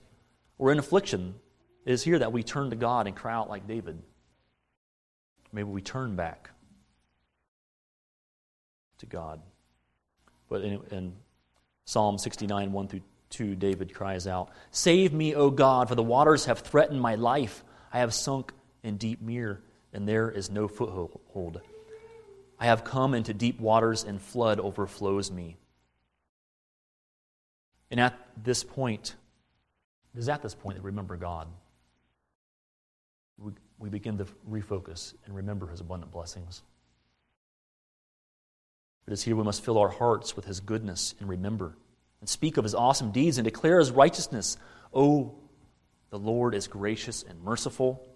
or 0.58 0.72
in 0.72 0.80
affliction, 0.80 1.36
it 1.86 1.92
is 1.92 2.02
here 2.02 2.18
that 2.18 2.34
we 2.34 2.42
turn 2.42 2.72
to 2.72 2.76
God 2.76 3.06
and 3.06 3.16
cry 3.16 3.36
out 3.36 3.48
like 3.48 3.68
David. 3.68 4.02
Maybe 5.54 5.70
we 5.70 5.84
turn 5.84 6.16
back 6.16 6.50
to 9.00 9.06
God. 9.06 9.42
But 10.50 10.62
in, 10.62 10.82
in 10.92 11.14
Psalm 11.86 12.18
69, 12.18 12.72
1 12.72 12.88
through 12.88 13.02
2, 13.30 13.56
David 13.56 13.94
cries 13.94 14.28
out, 14.28 14.50
Save 14.72 15.14
me, 15.14 15.36
O 15.36 15.50
God, 15.50 15.90
for 15.90 15.96
the 15.96 16.04
waters 16.04 16.46
have 16.46 16.60
threatened 16.60 17.02
my 17.02 17.16
life. 17.16 17.64
I 17.92 18.00
have 18.00 18.14
sunk 18.14 18.54
in 18.84 18.98
deep 18.98 19.22
mere, 19.22 19.62
and 19.94 20.08
there 20.08 20.30
is 20.30 20.50
no 20.50 20.68
foothold. 20.68 21.62
I 22.60 22.66
have 22.66 22.84
come 22.84 23.14
into 23.14 23.34
deep 23.34 23.60
waters, 23.60 24.04
and 24.04 24.22
flood 24.22 24.60
overflows 24.60 25.32
me. 25.32 25.58
And 27.92 28.00
at 28.00 28.18
this 28.42 28.64
point, 28.64 29.16
it 30.14 30.20
is 30.20 30.30
at 30.30 30.42
this 30.42 30.56
point 30.56 30.78
that 30.78 30.84
we 30.84 30.88
remember 30.88 31.18
God. 31.18 31.48
We, 33.38 33.52
we 33.80 33.90
begin 33.90 34.18
to 34.20 34.26
refocus 34.50 35.14
and 35.26 35.36
remember 35.36 35.68
His 35.68 35.82
abundant 35.82 36.12
blessings. 36.12 36.64
It 39.08 39.14
is 39.14 39.24
here 39.24 39.36
we 39.36 39.44
must 39.44 39.64
fill 39.64 39.78
our 39.78 39.90
hearts 39.90 40.36
with 40.36 40.46
His 40.46 40.60
goodness 40.60 41.16
and 41.20 41.30
remember 41.30 41.78
and 42.22 42.30
speak 42.30 42.58
of 42.58 42.64
His 42.64 42.74
awesome 42.74 43.12
deeds 43.12 43.38
and 43.38 43.46
declare 43.46 43.80
His 43.80 43.92
righteousness. 43.92 44.58
Oh, 44.94 45.36
the 46.10 46.18
Lord 46.18 46.56
is 46.56 46.68
gracious 46.68 47.24
and 47.24 47.44
merciful. 47.44 48.08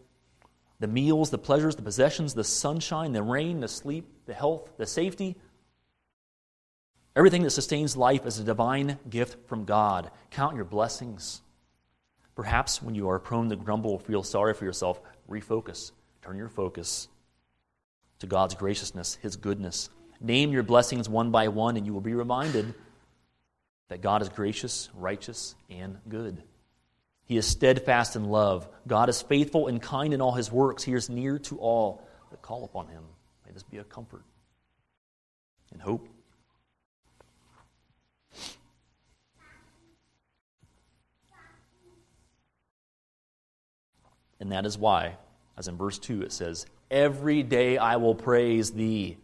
The 0.80 0.88
meals, 0.88 1.30
the 1.30 1.38
pleasures, 1.38 1.75
the 1.75 1.82
possessions, 1.82 2.34
the 2.34 2.43
sunshine, 2.43 3.12
the 3.12 3.21
rain, 3.21 3.60
the 3.60 3.67
sleep, 3.67 4.08
the 4.25 4.34
health, 4.34 4.69
the 4.78 4.88
safety, 4.88 5.36
everything 7.15 7.43
that 7.43 7.52
sustains 7.52 7.97
life 7.97 8.25
is 8.25 8.39
a 8.39 8.43
divine 8.43 8.97
gift 9.10 9.47
from 9.47 9.65
God. 9.65 10.10
Count 10.32 10.56
your 10.56 10.65
blessings. 10.65 11.41
Perhaps 12.34 12.82
when 12.82 12.95
you 12.95 13.10
are 13.10 13.19
prone 13.19 13.49
to 13.49 13.58
grumble 13.58 13.91
or 13.91 13.99
feel 13.99 14.23
sorry 14.23 14.54
for 14.54 14.63
yourself, 14.63 15.02
refocus. 15.30 15.91
Turn 16.21 16.38
your 16.38 16.49
focus 16.49 17.10
to 18.19 18.28
God's 18.28 18.56
graciousness, 18.56 19.15
His 19.15 19.36
goodness. 19.36 19.89
Name 20.22 20.52
your 20.52 20.64
blessings 20.64 21.08
one 21.08 21.32
by 21.32 21.48
one, 21.48 21.78
and 21.78 21.86
you 21.86 21.94
will 21.94 22.02
be 22.02 22.14
reminded 22.14 22.74
that 23.88 24.02
God 24.02 24.22
is 24.22 24.30
gracious, 24.30 24.90
righteous, 24.94 25.56
and 25.70 25.98
good. 26.08 26.44
He 27.26 27.38
is 27.38 27.46
steadfast 27.46 28.16
in 28.16 28.26
love. 28.26 28.68
God 28.88 29.08
is 29.08 29.22
faithful 29.22 29.68
and 29.68 29.82
kind 29.82 30.14
in 30.14 30.22
all 30.22 30.34
his 30.34 30.52
works. 30.52 30.84
He 30.84 30.94
is 30.94 31.10
near 31.10 31.38
to 31.40 31.58
all 31.58 32.08
that 32.32 32.42
call 32.42 32.64
upon 32.64 32.88
him. 32.88 33.04
May 33.46 33.52
this 33.54 33.64
be 33.64 33.78
a 33.78 33.84
comfort 33.84 34.24
and 35.72 35.82
hope. 35.82 36.08
And 44.40 44.52
that 44.52 44.66
is 44.66 44.78
why, 44.78 45.18
as 45.58 45.68
in 45.68 45.78
verse 45.78 46.00
2, 46.00 46.24
it 46.24 46.32
says, 46.32 46.66
Every 46.90 47.44
day 47.44 47.78
I 47.78 47.98
will 47.98 48.16
praise 48.16 48.72
thee. 48.72 49.18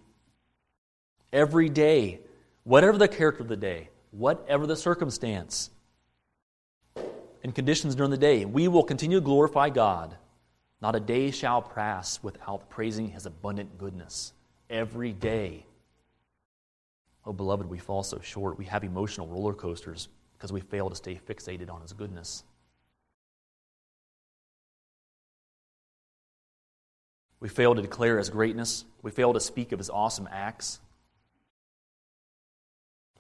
Every 1.36 1.68
day, 1.68 2.22
whatever 2.64 2.98
the 2.98 3.10
character 3.10 3.44
of 3.44 3.50
the 3.50 3.58
day, 3.58 3.90
whatever 4.12 4.66
the 4.66 4.78
circumstance, 4.78 5.70
and 7.44 7.54
conditions 7.54 7.94
during 7.94 8.10
the 8.10 8.18
day. 8.18 8.46
We 8.46 8.70
will 8.70 8.84
continue 8.84 9.18
to 9.18 9.24
glorify 9.24 9.70
God. 9.70 10.16
Not 10.82 10.96
a 10.96 11.00
day 11.00 11.30
shall 11.30 11.62
pass 11.62 12.24
without 12.24 12.70
praising 12.70 13.10
his 13.10 13.26
abundant 13.26 13.78
goodness. 13.78 14.32
Every 14.70 15.12
day. 15.12 15.66
Oh, 17.24 17.34
beloved, 17.34 17.70
we 17.70 17.80
fall 17.80 18.02
so 18.02 18.20
short. 18.20 18.58
We 18.58 18.66
have 18.66 18.84
emotional 18.86 19.28
roller 19.28 19.54
coasters 19.54 20.08
because 20.38 20.54
we 20.54 20.62
fail 20.62 20.90
to 20.90 20.96
stay 20.96 21.20
fixated 21.28 21.70
on 21.70 21.82
his 21.82 21.94
goodness. 21.94 22.46
We 27.42 27.50
fail 27.50 27.76
to 27.76 27.82
declare 27.82 28.18
his 28.18 28.30
greatness. 28.30 28.86
We 29.04 29.12
fail 29.12 29.34
to 29.34 29.40
speak 29.40 29.74
of 29.74 29.78
his 29.78 29.92
awesome 29.92 30.30
acts 30.32 30.80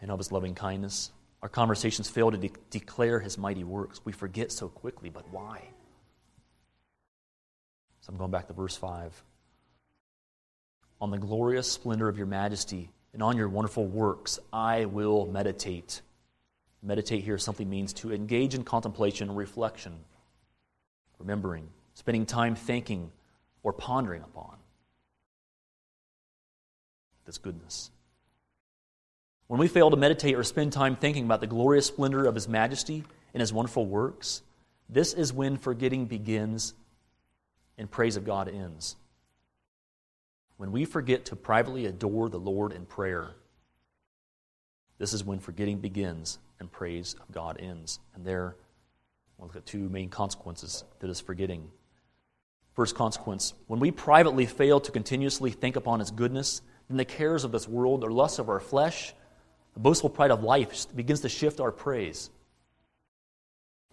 and 0.05 0.11
of 0.11 0.19
his 0.19 0.31
loving 0.31 0.53
kindness. 0.53 1.11
Our 1.41 1.49
conversations 1.49 2.07
fail 2.07 2.29
to 2.29 2.37
de- 2.37 2.51
declare 2.69 3.19
his 3.19 3.39
mighty 3.39 3.63
works. 3.63 3.99
We 4.05 4.11
forget 4.11 4.51
so 4.51 4.67
quickly, 4.67 5.09
but 5.09 5.27
why? 5.31 5.63
So 8.01 8.11
I'm 8.11 8.17
going 8.19 8.29
back 8.29 8.45
to 8.49 8.53
verse 8.53 8.77
5. 8.77 9.23
On 11.01 11.09
the 11.09 11.17
glorious 11.17 11.71
splendor 11.71 12.07
of 12.07 12.19
your 12.19 12.27
majesty 12.27 12.91
and 13.13 13.23
on 13.23 13.35
your 13.35 13.49
wonderful 13.49 13.87
works, 13.87 14.37
I 14.53 14.85
will 14.85 15.25
meditate. 15.25 16.01
Meditate 16.83 17.23
here 17.23 17.39
simply 17.39 17.65
means 17.65 17.91
to 17.93 18.13
engage 18.13 18.53
in 18.53 18.63
contemplation 18.63 19.33
reflection, 19.33 19.95
remembering, 21.17 21.67
spending 21.95 22.27
time 22.27 22.53
thinking 22.53 23.11
or 23.63 23.73
pondering 23.73 24.21
upon 24.21 24.57
this 27.25 27.39
goodness. 27.39 27.89
When 29.47 29.59
we 29.59 29.67
fail 29.67 29.91
to 29.91 29.97
meditate 29.97 30.35
or 30.35 30.43
spend 30.43 30.73
time 30.73 30.95
thinking 30.95 31.25
about 31.25 31.39
the 31.39 31.47
glorious 31.47 31.85
splendor 31.85 32.25
of 32.25 32.35
His 32.35 32.47
majesty 32.47 33.03
and 33.33 33.41
His 33.41 33.53
wonderful 33.53 33.85
works, 33.85 34.41
this 34.89 35.13
is 35.13 35.31
when 35.31 35.57
forgetting 35.57 36.05
begins 36.05 36.73
and 37.77 37.89
praise 37.89 38.15
of 38.15 38.25
God 38.25 38.49
ends. 38.49 38.95
When 40.57 40.71
we 40.71 40.85
forget 40.85 41.25
to 41.25 41.35
privately 41.35 41.85
adore 41.85 42.29
the 42.29 42.39
Lord 42.39 42.71
in 42.71 42.85
prayer, 42.85 43.31
this 44.97 45.13
is 45.13 45.23
when 45.23 45.39
forgetting 45.39 45.79
begins 45.79 46.39
and 46.59 46.71
praise 46.71 47.15
of 47.21 47.31
God 47.33 47.57
ends. 47.59 47.99
And 48.15 48.25
there, 48.25 48.55
we'll 49.37 49.47
look 49.47 49.57
at 49.57 49.65
two 49.65 49.89
main 49.89 50.09
consequences 50.09 50.85
to 51.01 51.07
this 51.07 51.19
forgetting. 51.19 51.69
First 52.73 52.95
consequence 52.95 53.53
when 53.67 53.79
we 53.79 53.91
privately 53.91 54.45
fail 54.45 54.79
to 54.79 54.91
continuously 54.91 55.51
think 55.51 55.75
upon 55.75 55.99
His 55.99 56.11
goodness, 56.11 56.61
then 56.87 56.97
the 56.97 57.05
cares 57.05 57.43
of 57.43 57.51
this 57.51 57.67
world 57.67 58.03
or 58.03 58.11
lusts 58.11 58.39
of 58.39 58.49
our 58.49 58.59
flesh 58.59 59.13
the 59.75 59.81
boastful 59.81 60.09
pride 60.09 60.31
of 60.31 60.43
life 60.43 60.87
begins 60.95 61.21
to 61.21 61.29
shift 61.29 61.59
our 61.59 61.71
praise. 61.71 62.29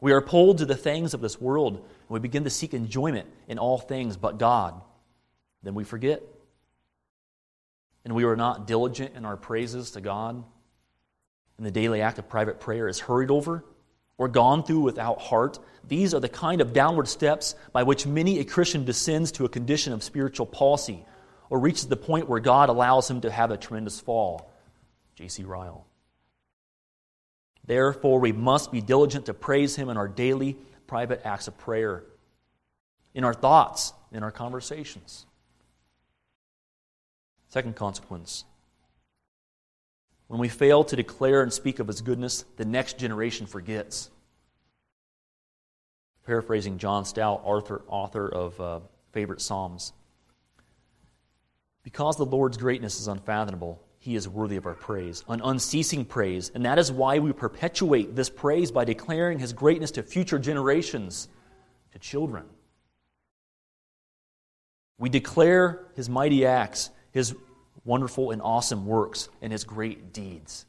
We 0.00 0.12
are 0.12 0.20
pulled 0.20 0.58
to 0.58 0.66
the 0.66 0.76
things 0.76 1.12
of 1.14 1.20
this 1.20 1.40
world, 1.40 1.74
and 1.76 2.08
we 2.08 2.18
begin 2.18 2.44
to 2.44 2.50
seek 2.50 2.72
enjoyment 2.72 3.28
in 3.46 3.58
all 3.58 3.78
things 3.78 4.16
but 4.16 4.38
God. 4.38 4.80
Then 5.62 5.74
we 5.74 5.84
forget. 5.84 6.22
And 8.04 8.14
we 8.14 8.24
are 8.24 8.36
not 8.36 8.66
diligent 8.66 9.14
in 9.14 9.24
our 9.24 9.36
praises 9.36 9.92
to 9.92 10.00
God. 10.00 10.42
And 11.56 11.66
the 11.66 11.70
daily 11.70 12.00
act 12.00 12.18
of 12.18 12.28
private 12.28 12.58
prayer 12.58 12.88
is 12.88 12.98
hurried 12.98 13.30
over 13.30 13.64
or 14.18 14.28
gone 14.28 14.64
through 14.64 14.80
without 14.80 15.20
heart. 15.20 15.58
These 15.86 16.14
are 16.14 16.20
the 16.20 16.28
kind 16.28 16.60
of 16.60 16.72
downward 16.72 17.08
steps 17.08 17.54
by 17.72 17.82
which 17.82 18.06
many 18.06 18.38
a 18.40 18.44
Christian 18.44 18.84
descends 18.84 19.32
to 19.32 19.44
a 19.44 19.48
condition 19.48 19.92
of 19.92 20.02
spiritual 20.02 20.46
palsy 20.46 21.04
or 21.50 21.58
reaches 21.60 21.86
the 21.86 21.96
point 21.96 22.28
where 22.28 22.40
God 22.40 22.68
allows 22.68 23.10
him 23.10 23.20
to 23.22 23.30
have 23.30 23.50
a 23.50 23.56
tremendous 23.56 24.00
fall. 24.00 24.51
J.C. 25.22 25.44
Ryle. 25.44 25.86
Therefore, 27.64 28.18
we 28.18 28.32
must 28.32 28.72
be 28.72 28.80
diligent 28.80 29.26
to 29.26 29.34
praise 29.34 29.76
Him 29.76 29.88
in 29.88 29.96
our 29.96 30.08
daily 30.08 30.56
private 30.88 31.22
acts 31.24 31.46
of 31.46 31.56
prayer, 31.56 32.02
in 33.14 33.22
our 33.22 33.32
thoughts, 33.32 33.92
in 34.10 34.24
our 34.24 34.32
conversations. 34.32 35.26
Second 37.50 37.76
consequence 37.76 38.44
when 40.26 40.40
we 40.40 40.48
fail 40.48 40.82
to 40.82 40.96
declare 40.96 41.42
and 41.42 41.52
speak 41.52 41.78
of 41.78 41.86
His 41.86 42.00
goodness, 42.00 42.44
the 42.56 42.64
next 42.64 42.98
generation 42.98 43.46
forgets. 43.46 44.10
Paraphrasing 46.26 46.78
John 46.78 47.04
Stott, 47.04 47.42
author, 47.44 47.82
author 47.86 48.28
of 48.28 48.60
uh, 48.60 48.80
Favorite 49.12 49.40
Psalms. 49.40 49.92
Because 51.84 52.16
the 52.16 52.24
Lord's 52.24 52.56
greatness 52.56 52.98
is 52.98 53.08
unfathomable, 53.08 53.80
he 54.02 54.16
is 54.16 54.28
worthy 54.28 54.56
of 54.56 54.66
our 54.66 54.74
praise, 54.74 55.22
an 55.28 55.40
unceasing 55.44 56.04
praise. 56.04 56.50
And 56.52 56.64
that 56.64 56.76
is 56.76 56.90
why 56.90 57.20
we 57.20 57.32
perpetuate 57.32 58.16
this 58.16 58.28
praise 58.28 58.72
by 58.72 58.84
declaring 58.84 59.38
His 59.38 59.52
greatness 59.52 59.92
to 59.92 60.02
future 60.02 60.40
generations, 60.40 61.28
to 61.92 62.00
children. 62.00 62.46
We 64.98 65.08
declare 65.08 65.86
His 65.94 66.08
mighty 66.08 66.44
acts, 66.44 66.90
His 67.12 67.32
wonderful 67.84 68.32
and 68.32 68.42
awesome 68.42 68.86
works, 68.86 69.28
and 69.40 69.52
His 69.52 69.62
great 69.62 70.12
deeds. 70.12 70.66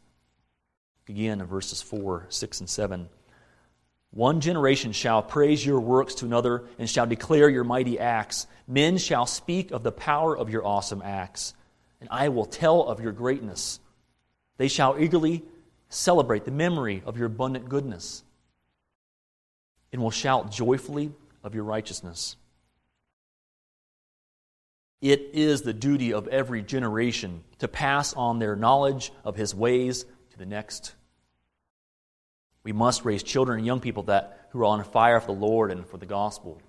Again, 1.10 1.42
in 1.42 1.48
verses 1.48 1.82
4, 1.82 2.28
6, 2.30 2.60
and 2.60 2.70
7. 2.70 3.10
One 4.12 4.42
generation 4.42 4.92
shall 4.92 5.24
praise 5.24 5.66
your 5.66 5.80
works 5.80 6.14
to 6.16 6.26
another 6.26 6.66
and 6.78 6.88
shall 6.88 7.08
declare 7.08 7.50
your 7.50 7.64
mighty 7.64 7.98
acts. 7.98 8.46
Men 8.68 9.00
shall 9.00 9.26
speak 9.26 9.72
of 9.72 9.82
the 9.82 9.92
power 9.92 10.38
of 10.38 10.52
your 10.52 10.64
awesome 10.64 11.02
acts 11.04 11.56
and 12.04 12.12
I 12.12 12.28
will 12.28 12.46
tell 12.46 12.84
of 12.84 13.00
your 13.00 13.14
greatness. 13.14 13.80
They 14.58 14.68
shall 14.68 15.00
eagerly 15.00 15.42
celebrate 15.88 16.44
the 16.44 16.52
memory 16.52 17.02
of 17.06 17.16
your 17.16 17.28
abundant 17.28 17.70
goodness 17.70 18.24
and 19.94 20.02
will 20.02 20.12
shout 20.12 20.52
joyfully 20.52 21.14
of 21.46 21.56
your 21.56 21.64
righteousness. 21.64 22.36
It 25.00 25.30
is 25.32 25.62
the 25.62 25.72
duty 25.72 26.12
of 26.12 26.28
every 26.28 26.62
generation 26.62 27.42
to 27.60 27.70
pass 27.70 28.14
on 28.14 28.40
their 28.40 28.58
knowledge 28.58 29.14
of 29.24 29.38
his 29.38 29.56
ways 29.56 30.04
to 30.32 30.38
the 30.38 30.46
next. 30.46 30.94
We 32.64 32.74
must 32.74 33.06
raise 33.06 33.24
children 33.24 33.60
and 33.60 33.66
young 33.66 33.80
people 33.80 34.04
that 34.04 34.50
who 34.52 34.60
are 34.60 34.66
on 34.66 34.84
fire 34.84 35.22
for 35.22 35.28
the 35.28 35.40
Lord 35.40 35.72
and 35.72 35.88
for 35.88 35.96
the 35.96 36.06
gospel. 36.06 36.62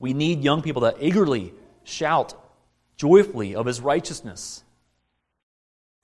We 0.00 0.14
need 0.14 0.42
young 0.42 0.62
people 0.62 0.82
that 0.82 0.96
eagerly 1.00 1.54
shout 1.84 2.34
joyfully 2.96 3.54
of 3.54 3.66
his 3.66 3.80
righteousness. 3.80 4.62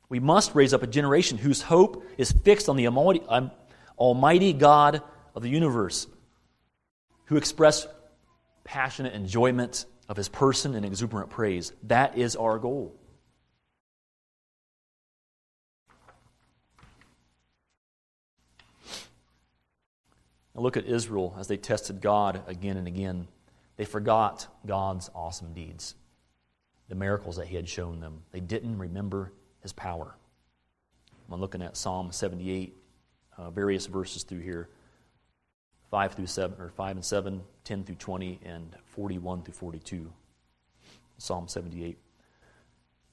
We 0.09 0.21
must 0.21 0.55
raise 0.55 0.75
up 0.75 0.83
a 0.83 0.87
generation 0.87 1.39
whose 1.39 1.63
hope 1.63 2.05
is 2.19 2.33
fixed 2.33 2.69
on 2.69 2.77
the 2.77 2.87
um, 2.87 3.51
Almighty 3.99 4.53
God 4.53 5.03
of 5.35 5.43
the 5.43 5.49
universe, 5.49 6.07
who 7.27 7.37
express 7.37 7.87
passionate 8.65 9.15
enjoyment 9.15 9.87
of 10.09 10.17
his 10.17 10.29
person 10.29 10.75
and 10.75 10.85
exuberant 10.85 11.31
praise. 11.31 11.73
That 11.85 12.19
is 12.19 12.37
our 12.37 12.59
goal. 12.59 12.95
Now 20.55 20.61
look 20.61 20.77
at 20.77 20.85
Israel 20.85 21.35
as 21.39 21.49
they 21.49 21.57
tested 21.57 22.01
God 22.01 22.43
again 22.47 22.77
and 22.77 22.87
again. 22.87 23.29
They 23.77 23.85
forgot 23.87 24.47
God's 24.67 25.11
awesome 25.15 25.55
deeds, 25.55 25.95
the 26.89 26.95
miracles 26.95 27.37
that 27.37 27.47
He 27.47 27.57
had 27.57 27.69
shown 27.69 28.01
them. 28.01 28.23
They 28.33 28.41
didn't 28.41 28.79
remember 28.79 29.33
His 29.61 29.73
power. 29.73 30.15
I'm 31.31 31.41
looking 31.41 31.63
at 31.63 31.77
Psalm 31.77 32.13
78, 32.13 32.77
uh, 33.39 33.51
various 33.51 33.87
verses 33.87 34.23
through 34.23 34.41
here 34.41 34.69
5 35.91 36.15
through 36.15 36.27
7, 36.27 36.59
or 36.59 36.71
5 36.71 36.97
and 36.97 37.05
7, 37.05 37.43
10 37.65 37.85
through 37.85 37.97
20, 37.97 38.41
and 38.45 38.75
41 38.87 39.43
through 39.43 39.53
42. 39.53 40.11
Psalm 41.19 41.49
78. 41.49 41.99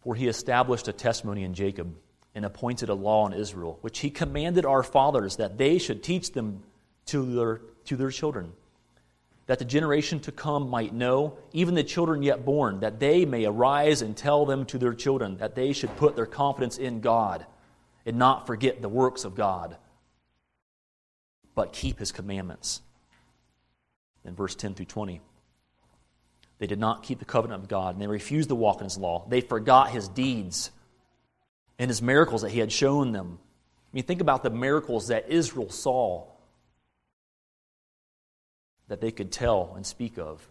For 0.02 0.16
he 0.16 0.28
established 0.28 0.88
a 0.88 0.94
testimony 0.94 1.44
in 1.44 1.54
Jacob 1.54 1.94
and 2.34 2.46
appointed 2.46 2.88
a 2.88 2.94
law 2.94 3.28
in 3.28 3.34
Israel, 3.34 3.80
which 3.82 4.00
he 4.00 4.10
commanded 4.10 4.66
our 4.66 4.82
fathers 4.82 5.36
that 5.36 5.58
they 5.58 5.78
should 5.78 6.02
teach 6.04 6.32
them 6.32 6.64
to 7.08 7.26
their, 7.36 7.62
to 7.86 7.98
their 7.98 8.12
children, 8.12 8.54
that 9.50 9.58
the 9.58 9.66
generation 9.66 10.20
to 10.20 10.32
come 10.32 10.70
might 10.70 10.94
know, 10.94 11.36
even 11.54 11.74
the 11.74 11.84
children 11.84 12.22
yet 12.22 12.46
born, 12.46 12.82
that 12.82 13.00
they 13.00 13.26
may 13.26 13.46
arise 13.46 14.04
and 14.04 14.16
tell 14.16 14.46
them 14.46 14.64
to 14.64 14.78
their 14.78 14.94
children, 14.94 15.38
that 15.38 15.56
they 15.56 15.74
should 15.74 15.98
put 15.98 16.16
their 16.16 16.28
confidence 16.28 16.78
in 16.78 17.02
God 17.02 17.48
and 18.06 18.20
not 18.20 18.46
forget 18.46 18.80
the 18.80 18.88
works 18.88 19.26
of 19.26 19.34
God, 19.34 19.76
but 21.56 21.74
keep 21.74 21.98
his 21.98 22.12
commandments. 22.12 22.84
In 24.24 24.36
verse 24.36 24.54
10 24.54 24.76
through 24.76 24.86
20. 24.86 25.20
They 26.60 26.68
did 26.68 26.78
not 26.78 27.02
keep 27.02 27.18
the 27.18 27.26
covenant 27.26 27.64
of 27.64 27.70
God, 27.70 27.96
and 27.96 28.02
they 28.04 28.06
refused 28.06 28.50
to 28.50 28.56
walk 28.56 28.78
in 28.82 28.84
his 28.84 29.00
law. 29.00 29.26
They 29.30 29.42
forgot 29.42 29.90
his 29.90 30.08
deeds 30.10 30.70
and 31.80 31.90
his 31.90 32.04
miracles 32.04 32.44
that 32.44 32.52
he 32.52 32.60
had 32.60 32.72
shown 32.72 33.14
them. 33.14 33.40
I 33.42 33.90
mean, 33.94 34.04
think 34.04 34.22
about 34.22 34.44
the 34.44 34.52
miracles 34.52 35.08
that 35.08 35.28
Israel 35.28 35.72
saw 35.72 36.28
that 38.90 39.00
they 39.00 39.12
could 39.12 39.32
tell 39.32 39.74
and 39.76 39.86
speak 39.86 40.18
of 40.18 40.46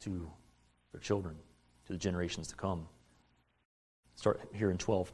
to 0.00 0.30
their 0.92 1.00
children, 1.00 1.36
to 1.86 1.92
the 1.92 1.98
generations 1.98 2.48
to 2.48 2.54
come. 2.56 2.86
Start 4.14 4.40
here 4.54 4.70
in 4.70 4.78
12. 4.78 5.12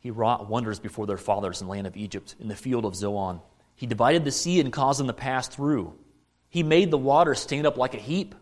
He 0.00 0.10
wrought 0.10 0.48
wonders 0.48 0.80
before 0.80 1.06
their 1.06 1.18
fathers 1.18 1.60
in 1.60 1.66
the 1.66 1.70
land 1.70 1.86
of 1.86 1.96
Egypt, 1.96 2.34
in 2.40 2.48
the 2.48 2.56
field 2.56 2.84
of 2.84 2.96
Zoan. 2.96 3.40
He 3.76 3.86
divided 3.86 4.24
the 4.24 4.30
sea 4.30 4.58
and 4.58 4.72
caused 4.72 4.98
them 4.98 5.06
to 5.06 5.12
pass 5.12 5.46
through. 5.46 5.94
He 6.48 6.62
made 6.62 6.90
the 6.90 6.98
water 6.98 7.34
stand 7.34 7.66
up 7.66 7.76
like 7.76 7.94
a 7.94 7.98
heap. 7.98 8.34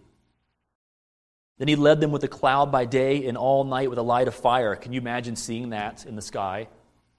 Then 1.59 1.67
he 1.67 1.75
led 1.75 2.01
them 2.01 2.13
with 2.13 2.23
a 2.23 2.29
cloud 2.29 2.71
by 2.71 2.85
day 2.85 3.27
and 3.27 3.37
all 3.37 3.65
night 3.65 3.91
with 3.91 3.99
a 3.99 4.03
light 4.03 4.29
of 4.29 4.35
fire. 4.35 4.77
Can 4.77 4.93
you 4.93 5.01
imagine 5.01 5.35
seeing 5.35 5.71
that 5.71 6.07
in 6.07 6.15
the 6.15 6.23
sky? 6.23 6.69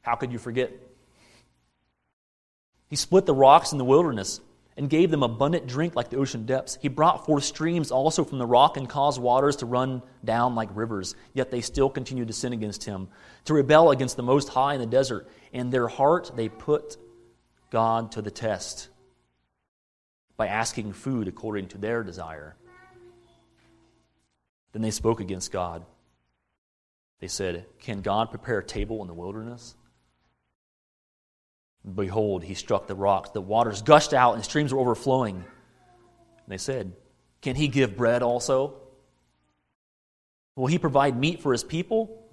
How 0.02 0.16
could 0.16 0.32
you 0.32 0.40
forget? 0.40 0.72
He 2.90 2.96
split 2.96 3.26
the 3.26 3.34
rocks 3.34 3.72
in 3.72 3.78
the 3.78 3.86
wilderness 3.86 4.42
and 4.76 4.90
gave 4.90 5.12
them 5.12 5.24
abundant 5.24 5.68
drink 5.68 5.96
like 5.96 6.10
the 6.10 6.18
ocean 6.18 6.46
depths. 6.46 6.78
He 6.82 6.88
brought 6.88 7.26
forth 7.26 7.44
streams 7.44 7.92
also 7.92 8.24
from 8.24 8.40
the 8.40 8.46
rock 8.46 8.78
and 8.78 8.90
caused 8.90 9.22
waters 9.22 9.58
to 9.58 9.66
run 9.66 10.02
down 10.24 10.56
like 10.56 10.70
rivers. 10.74 11.16
Yet 11.34 11.52
they 11.52 11.62
still 11.62 11.90
continued 11.90 12.30
to 12.30 12.34
sin 12.34 12.54
against 12.54 12.86
him, 12.86 13.10
to 13.46 13.54
rebel 13.54 13.92
against 13.92 14.16
the 14.16 14.24
Most 14.24 14.50
High 14.50 14.74
in 14.74 14.80
the 14.80 14.86
desert. 14.86 15.30
In 15.52 15.70
their 15.70 15.88
heart 15.88 16.32
they 16.36 16.50
put 16.50 16.98
God 17.70 18.14
to 18.14 18.22
the 18.22 18.32
test 18.32 18.90
by 20.38 20.48
asking 20.48 20.94
food 20.94 21.28
according 21.28 21.68
to 21.68 21.78
their 21.78 22.02
desire. 22.02 22.56
Then 24.72 24.82
they 24.82 24.92
spoke 24.92 25.20
against 25.20 25.52
God. 25.52 25.86
They 27.20 27.28
said, 27.28 27.66
Can 27.80 28.02
God 28.02 28.30
prepare 28.30 28.60
a 28.60 28.66
table 28.66 29.02
in 29.02 29.08
the 29.08 29.14
wilderness? 29.14 29.76
Behold, 31.96 32.44
he 32.44 32.54
struck 32.54 32.88
the 32.88 32.96
rocks. 32.96 33.30
The 33.32 33.42
waters 33.42 33.82
gushed 33.82 34.14
out 34.14 34.36
and 34.36 34.44
streams 34.44 34.74
were 34.74 34.80
overflowing. 34.80 35.36
And 35.36 35.46
they 36.48 36.58
said, 36.58 36.94
Can 37.42 37.56
he 37.56 37.68
give 37.68 37.96
bread 37.96 38.22
also? 38.22 38.76
Will 40.56 40.68
he 40.68 40.78
provide 40.78 41.18
meat 41.18 41.42
for 41.42 41.52
his 41.52 41.64
people? 41.64 42.24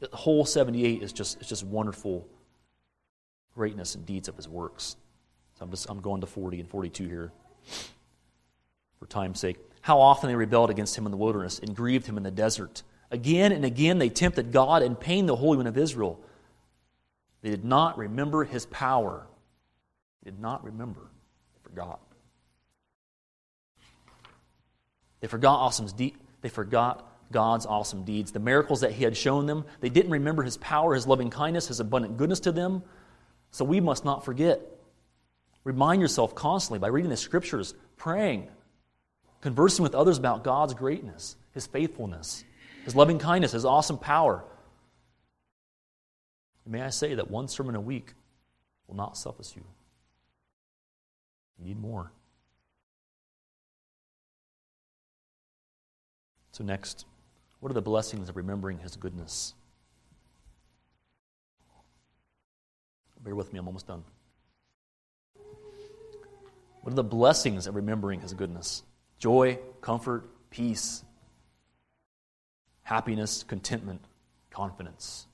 The 0.00 0.08
whole 0.16 0.44
78 0.44 1.02
is 1.02 1.12
just, 1.12 1.38
it's 1.38 1.48
just 1.48 1.64
wonderful 1.64 2.26
greatness 3.54 3.94
and 3.94 4.04
deeds 4.04 4.28
of 4.28 4.36
his 4.36 4.48
works. 4.48 4.96
So 5.58 5.64
I'm, 5.64 5.70
just, 5.70 5.88
I'm 5.88 6.00
going 6.00 6.20
to 6.22 6.26
40 6.26 6.60
and 6.60 6.68
42 6.68 7.08
here 7.08 7.32
for 8.98 9.06
time's 9.06 9.38
sake. 9.38 9.58
How 9.82 10.00
often 10.00 10.28
they 10.28 10.34
rebelled 10.34 10.70
against 10.70 10.96
him 10.96 11.04
in 11.04 11.10
the 11.10 11.16
wilderness 11.18 11.58
and 11.58 11.76
grieved 11.76 12.06
him 12.06 12.16
in 12.16 12.22
the 12.22 12.30
desert. 12.30 12.82
Again 13.10 13.52
and 13.52 13.64
again 13.64 13.98
they 13.98 14.08
tempted 14.08 14.50
God 14.50 14.82
and 14.82 14.98
pained 14.98 15.28
the 15.28 15.36
Holy 15.36 15.58
One 15.58 15.66
of 15.66 15.76
Israel. 15.76 16.18
They 17.44 17.50
did 17.50 17.64
not 17.64 17.98
remember 17.98 18.42
his 18.42 18.64
power. 18.64 19.26
They 20.22 20.30
did 20.30 20.40
not 20.40 20.64
remember. 20.64 21.02
They 21.02 21.60
forgot. 21.62 22.00
They 25.20 25.26
forgot 25.28 25.56
awesome 25.56 25.86
de- 25.88 26.16
they 26.40 26.48
forgot 26.48 27.06
God's 27.30 27.66
awesome 27.66 28.04
deeds, 28.04 28.32
the 28.32 28.38
miracles 28.38 28.80
that 28.80 28.92
he 28.92 29.04
had 29.04 29.14
shown 29.14 29.44
them. 29.44 29.66
They 29.80 29.90
didn't 29.90 30.12
remember 30.12 30.42
his 30.42 30.56
power, 30.56 30.94
his 30.94 31.06
loving 31.06 31.28
kindness, 31.28 31.68
his 31.68 31.80
abundant 31.80 32.16
goodness 32.16 32.40
to 32.40 32.52
them. 32.52 32.82
So 33.50 33.62
we 33.66 33.78
must 33.78 34.06
not 34.06 34.24
forget. 34.24 34.62
Remind 35.64 36.00
yourself 36.00 36.34
constantly 36.34 36.78
by 36.78 36.88
reading 36.88 37.10
the 37.10 37.16
scriptures, 37.18 37.74
praying, 37.98 38.48
conversing 39.42 39.82
with 39.82 39.94
others 39.94 40.16
about 40.16 40.44
God's 40.44 40.72
greatness, 40.72 41.36
His 41.52 41.66
faithfulness, 41.66 42.42
His 42.86 42.96
loving 42.96 43.18
kindness, 43.18 43.52
His 43.52 43.66
awesome 43.66 43.98
power. 43.98 44.44
May 46.66 46.80
I 46.82 46.90
say 46.90 47.14
that 47.14 47.30
one 47.30 47.48
sermon 47.48 47.74
a 47.74 47.80
week 47.80 48.14
will 48.86 48.96
not 48.96 49.16
suffice 49.16 49.54
you. 49.54 49.62
You 51.58 51.66
need 51.66 51.78
more. 51.78 52.10
So, 56.52 56.64
next, 56.64 57.04
what 57.60 57.70
are 57.70 57.74
the 57.74 57.82
blessings 57.82 58.28
of 58.28 58.36
remembering 58.36 58.78
His 58.78 58.96
goodness? 58.96 59.54
Bear 63.22 63.34
with 63.34 63.52
me, 63.52 63.58
I'm 63.58 63.66
almost 63.66 63.86
done. 63.86 64.04
What 66.82 66.92
are 66.92 66.96
the 66.96 67.02
blessings 67.02 67.66
of 67.66 67.74
remembering 67.74 68.20
His 68.20 68.34
goodness? 68.34 68.82
Joy, 69.18 69.58
comfort, 69.80 70.28
peace, 70.50 71.02
happiness, 72.82 73.42
contentment, 73.42 74.02
confidence. 74.50 75.26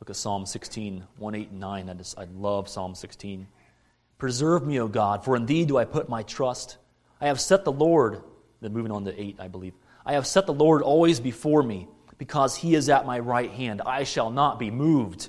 Look 0.00 0.10
at 0.10 0.16
Psalm 0.16 0.46
16, 0.46 1.04
1, 1.16 1.34
8, 1.34 1.50
and 1.50 1.60
9. 1.60 1.90
I, 1.90 1.94
just, 1.94 2.18
I 2.18 2.26
love 2.36 2.68
Psalm 2.68 2.94
16. 2.94 3.46
Preserve 4.18 4.66
me, 4.66 4.80
O 4.80 4.88
God, 4.88 5.24
for 5.24 5.36
in 5.36 5.46
thee 5.46 5.64
do 5.64 5.76
I 5.76 5.84
put 5.84 6.08
my 6.08 6.22
trust. 6.22 6.78
I 7.20 7.26
have 7.26 7.40
set 7.40 7.64
the 7.64 7.72
Lord, 7.72 8.22
then 8.60 8.72
moving 8.72 8.92
on 8.92 9.04
to 9.04 9.20
8, 9.20 9.36
I 9.38 9.48
believe. 9.48 9.74
I 10.04 10.14
have 10.14 10.26
set 10.26 10.46
the 10.46 10.54
Lord 10.54 10.82
always 10.82 11.18
before 11.20 11.62
me, 11.62 11.88
because 12.18 12.56
he 12.56 12.74
is 12.74 12.88
at 12.88 13.06
my 13.06 13.18
right 13.18 13.50
hand. 13.50 13.82
I 13.84 14.04
shall 14.04 14.30
not 14.30 14.58
be 14.58 14.70
moved. 14.70 15.28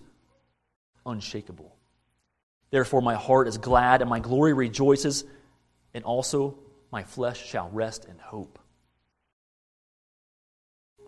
Unshakable. 1.05 1.75
Therefore, 2.69 3.01
my 3.01 3.15
heart 3.15 3.47
is 3.47 3.57
glad 3.57 4.01
and 4.01 4.09
my 4.09 4.19
glory 4.19 4.53
rejoices, 4.53 5.23
and 5.93 6.03
also 6.03 6.59
my 6.91 7.03
flesh 7.03 7.45
shall 7.45 7.69
rest 7.69 8.05
in 8.05 8.17
hope. 8.19 8.59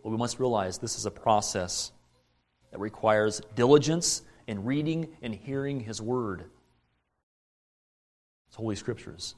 Well, 0.02 0.12
we 0.12 0.18
must 0.18 0.40
realize 0.40 0.78
this 0.78 0.98
is 0.98 1.06
a 1.06 1.12
process 1.12 1.92
that 2.72 2.80
requires 2.80 3.42
diligence 3.56 4.22
in 4.48 4.66
reading 4.66 5.10
and 5.22 5.34
hearing 5.34 5.80
His 5.80 6.02
Word. 6.02 6.46
It's 8.48 8.56
Holy 8.56 8.76
Scriptures. 8.76 9.36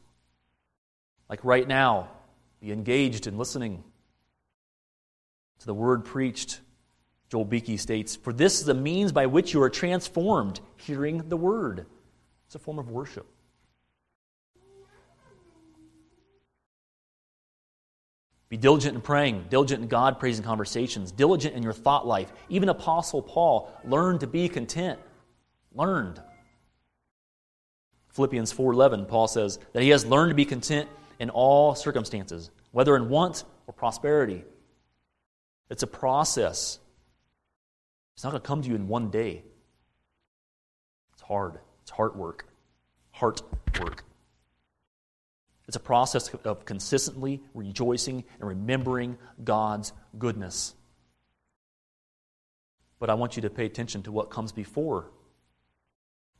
Like 1.29 1.43
right 1.43 1.67
now, 1.67 2.09
be 2.59 2.71
engaged 2.71 3.27
in 3.27 3.37
listening 3.37 3.83
to 5.59 5.65
the 5.65 5.73
Word 5.73 6.05
preached. 6.05 6.59
Joel 7.29 7.45
Beeke 7.45 7.79
states, 7.79 8.17
For 8.17 8.33
this 8.33 8.59
is 8.59 8.65
the 8.65 8.73
means 8.73 9.13
by 9.13 9.25
which 9.25 9.53
you 9.53 9.61
are 9.61 9.69
transformed, 9.69 10.59
hearing 10.75 11.29
the 11.29 11.37
Word. 11.37 11.85
It's 12.45 12.55
a 12.55 12.59
form 12.59 12.77
of 12.77 12.89
worship. 12.89 13.25
Be 18.51 18.57
diligent 18.57 18.95
in 18.95 19.01
praying, 19.01 19.45
diligent 19.49 19.81
in 19.81 19.87
God 19.87 20.19
praising 20.19 20.43
conversations, 20.43 21.13
diligent 21.13 21.55
in 21.55 21.63
your 21.63 21.71
thought 21.71 22.05
life. 22.05 22.33
Even 22.49 22.67
Apostle 22.67 23.21
Paul 23.21 23.71
learned 23.85 24.19
to 24.19 24.27
be 24.27 24.49
content. 24.49 24.99
Learned. 25.73 26.21
Philippians 28.09 28.51
4:11 28.51 29.07
Paul 29.07 29.29
says 29.29 29.57
that 29.71 29.83
he 29.83 29.87
has 29.91 30.05
learned 30.05 30.31
to 30.31 30.35
be 30.35 30.43
content 30.43 30.89
in 31.17 31.29
all 31.29 31.75
circumstances, 31.75 32.51
whether 32.71 32.97
in 32.97 33.07
want 33.07 33.45
or 33.67 33.73
prosperity. 33.73 34.43
It's 35.69 35.83
a 35.83 35.87
process. 35.87 36.77
It's 38.15 38.25
not 38.25 38.31
going 38.31 38.41
to 38.41 38.47
come 38.47 38.61
to 38.63 38.67
you 38.67 38.75
in 38.75 38.89
one 38.89 39.09
day. 39.11 39.45
It's 41.13 41.21
hard. 41.21 41.57
It's 41.83 41.91
heart 41.91 42.17
work. 42.17 42.47
Heart 43.11 43.43
work. 43.79 44.03
It's 45.71 45.77
a 45.77 45.79
process 45.79 46.27
of 46.43 46.65
consistently 46.65 47.41
rejoicing 47.53 48.25
and 48.41 48.49
remembering 48.49 49.17
God's 49.41 49.93
goodness. 50.19 50.75
But 52.99 53.09
I 53.09 53.13
want 53.13 53.37
you 53.37 53.43
to 53.43 53.49
pay 53.49 53.67
attention 53.67 54.03
to 54.03 54.11
what 54.11 54.29
comes 54.29 54.51
before 54.51 55.05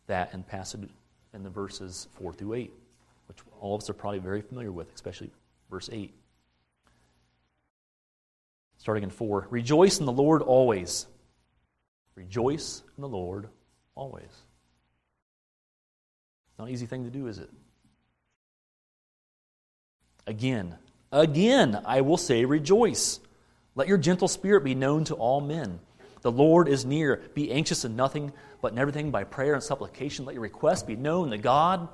that 0.08 0.34
in 0.34 0.44
passage 0.44 0.90
in 1.34 1.44
the 1.44 1.50
verses 1.50 2.10
4 2.18 2.34
through 2.34 2.56
8, 2.56 2.74
which 3.30 3.38
all 3.62 3.74
of 3.74 3.82
us 3.82 3.90
are 3.90 3.94
probably 3.94 4.20
very 4.20 4.42
familiar 4.42 4.70
with, 4.70 4.94
especially 4.94 5.32
verse 5.70 5.90
8. 5.90 6.14
Starting 8.80 9.06
in 9.06 9.12
4 9.12 9.48
Rejoice 9.50 10.02
in 10.02 10.06
the 10.06 10.12
Lord 10.12 10.42
always. 10.42 11.08
Rejoice 12.16 12.84
in 12.98 13.02
the 13.02 13.08
Lord 13.08 13.48
always. 13.96 14.26
It's 14.26 14.44
not 16.60 16.68
an 16.68 16.74
easy 16.74 16.86
thing 16.86 17.06
to 17.06 17.10
do, 17.10 17.28
is 17.28 17.38
it? 17.38 17.50
Again, 20.28 20.76
again, 21.12 21.82
I 21.86 22.02
will 22.02 22.18
say, 22.18 22.46
rejoice. 22.46 23.20
Let 23.76 23.88
your 23.88 23.98
gentle 23.98 24.28
spirit 24.28 24.64
be 24.64 24.76
known 24.76 25.04
to 25.06 25.16
all 25.16 25.42
men. 25.42 25.80
The 26.22 26.32
Lord 26.32 26.68
is 26.68 26.86
near. 26.86 27.22
Be 27.34 27.52
anxious 27.52 27.86
in 27.86 27.96
nothing, 27.96 28.32
but 28.62 28.72
in 28.74 28.80
everything 28.80 29.12
by 29.12 29.24
prayer 29.24 29.54
and 29.54 29.64
supplication. 29.64 30.26
Let 30.26 30.34
your 30.34 30.44
requests 30.44 30.84
be 30.84 30.96
known 30.96 31.32
to 31.32 31.38
God. 31.38 31.88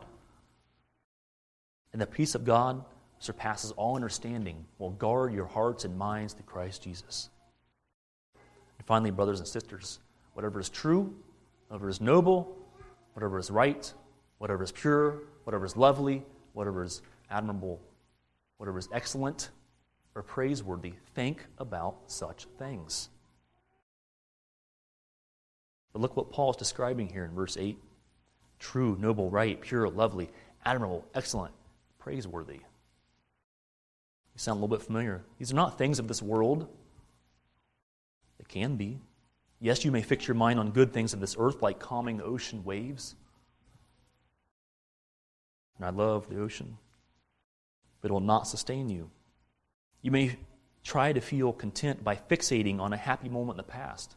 And 1.94 2.02
the 2.02 2.08
peace 2.08 2.36
of 2.36 2.44
God 2.44 2.84
surpasses 3.20 3.72
all 3.72 3.96
understanding 3.96 4.66
will 4.78 4.92
guard 4.92 5.34
your 5.34 5.46
hearts 5.46 5.86
and 5.86 5.98
minds 5.98 6.34
through 6.34 6.46
Christ 6.46 6.84
Jesus. 6.84 7.30
And 8.78 8.86
finally, 8.86 9.12
brothers 9.12 9.40
and 9.40 9.48
sisters, 9.48 10.00
whatever 10.34 10.60
is 10.60 10.70
true, 10.70 11.16
whatever 11.68 11.90
is 11.90 12.00
noble, 12.00 12.56
whatever 13.14 13.40
is 13.40 13.50
right, 13.50 13.92
whatever 14.38 14.64
is 14.64 14.72
pure, 14.72 15.24
whatever 15.46 15.66
is 15.66 15.76
lovely, 15.76 16.24
whatever 16.54 16.84
is 16.84 17.02
admirable, 17.32 17.82
whatever 18.58 18.78
is 18.78 18.90
excellent 18.92 19.50
or 20.16 20.24
praiseworthy, 20.24 20.94
think 21.14 21.46
about 21.58 21.98
such 22.08 22.46
things. 22.58 23.10
But 25.94 26.02
look 26.02 26.18
what 26.18 26.32
Paul 26.32 26.52
is 26.52 26.58
describing 26.58 27.08
here 27.08 27.26
in 27.26 27.32
verse 27.32 27.58
8 27.58 27.78
true, 28.60 28.98
noble, 29.00 29.30
right, 29.30 29.62
pure, 29.62 29.88
lovely, 29.88 30.30
admirable, 30.66 31.06
excellent, 31.14 31.54
praiseworthy. 32.00 32.54
You 32.56 32.62
sound 34.38 34.58
a 34.58 34.62
little 34.62 34.76
bit 34.76 34.86
familiar. 34.86 35.24
These 35.38 35.52
are 35.52 35.56
not 35.56 35.78
things 35.78 36.00
of 36.00 36.08
this 36.08 36.22
world. 36.22 36.68
They 38.40 38.46
can 38.48 38.76
be. 38.76 39.00
Yes, 39.60 39.86
you 39.86 39.92
may 39.92 40.02
fix 40.02 40.28
your 40.28 40.36
mind 40.36 40.60
on 40.60 40.72
good 40.72 40.92
things 40.92 41.14
of 41.14 41.20
this 41.20 41.36
earth, 41.38 41.62
like 41.62 41.80
calming 41.80 42.22
ocean 42.22 42.64
waves. 42.64 43.16
And 45.78 45.86
I 45.86 45.90
love 45.90 46.30
the 46.30 46.40
ocean 46.40 46.78
but 48.02 48.12
it 48.12 48.14
will 48.14 48.20
not 48.20 48.48
sustain 48.48 48.90
you. 48.90 49.10
You 50.02 50.12
may 50.12 50.38
try 50.84 51.12
to 51.12 51.22
feel 51.22 51.52
content 51.52 52.04
by 52.04 52.16
fixating 52.16 52.80
on 52.80 52.94
a 52.94 52.98
happy 52.98 53.30
moment 53.30 53.56
in 53.56 53.66
the 53.66 53.72
past, 53.72 54.16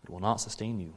but 0.00 0.10
it 0.10 0.12
will 0.12 0.20
not 0.20 0.40
sustain 0.40 0.78
you. 0.80 0.94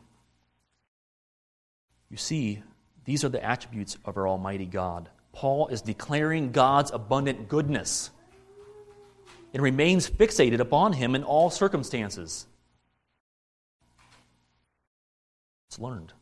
You 2.10 2.18
see, 2.18 2.62
these 3.06 3.24
are 3.24 3.30
the 3.30 3.44
attributes 3.44 3.98
of 4.06 4.18
our 4.18 4.28
Almighty 4.28 4.66
God. 4.66 5.10
Paul 5.32 5.68
is 5.68 5.82
declaring 5.82 6.52
God's 6.52 6.92
abundant 6.92 7.50
goodness 7.50 8.12
and 9.54 9.64
remains 9.64 10.10
fixated 10.10 10.60
upon 10.60 10.94
Him 10.94 11.16
in 11.16 11.24
all 11.24 11.50
circumstances. 11.50 12.46
It's 15.68 15.80
learned. 15.80 16.14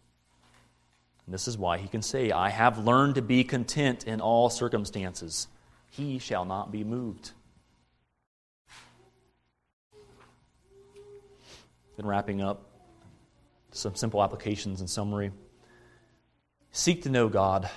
And 1.28 1.34
this 1.34 1.48
is 1.50 1.58
why 1.58 1.78
he 1.78 1.90
can 1.90 2.02
say, 2.02 2.32
I 2.32 2.50
have 2.50 2.80
learned 2.80 3.16
to 3.16 3.22
be 3.22 3.44
content 3.44 4.06
in 4.06 4.22
all 4.22 4.50
circumstances. 4.50 5.50
He 5.90 6.20
shall 6.20 6.46
not 6.46 6.72
be 6.72 6.86
moved. 6.86 7.32
Then 11.98 12.06
wrapping 12.06 12.42
up, 12.42 12.64
some 13.72 13.96
simple 13.96 14.24
applications 14.24 14.80
and 14.80 14.90
summary. 14.90 15.32
Seek 16.72 17.04
to 17.04 17.10
know 17.10 17.28
God. 17.28 17.70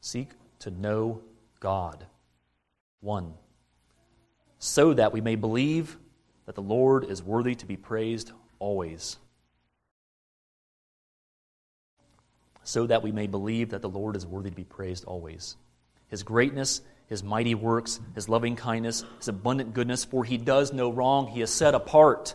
Seek 0.00 0.28
to 0.60 0.70
know 0.70 1.20
God. 1.58 2.06
One, 3.00 3.34
so 4.60 4.94
that 4.94 5.12
we 5.12 5.20
may 5.20 5.34
believe 5.34 5.96
that 6.46 6.54
the 6.54 6.62
Lord 6.62 7.04
is 7.04 7.22
worthy 7.22 7.56
to 7.56 7.66
be 7.66 7.76
praised 7.76 8.30
always. 8.60 9.16
So 12.68 12.86
that 12.86 13.02
we 13.02 13.10
may 13.10 13.26
believe 13.26 13.70
that 13.70 13.80
the 13.80 13.88
Lord 13.88 14.14
is 14.14 14.26
worthy 14.26 14.50
to 14.50 14.56
be 14.56 14.62
praised 14.62 15.06
always. 15.06 15.56
His 16.08 16.22
greatness, 16.22 16.82
his 17.06 17.22
mighty 17.22 17.54
works, 17.54 17.98
his 18.14 18.28
loving 18.28 18.56
kindness, 18.56 19.06
his 19.16 19.28
abundant 19.28 19.72
goodness, 19.72 20.04
for 20.04 20.22
he 20.22 20.36
does 20.36 20.70
no 20.70 20.92
wrong. 20.92 21.28
He 21.28 21.40
is 21.40 21.48
set 21.48 21.74
apart. 21.74 22.34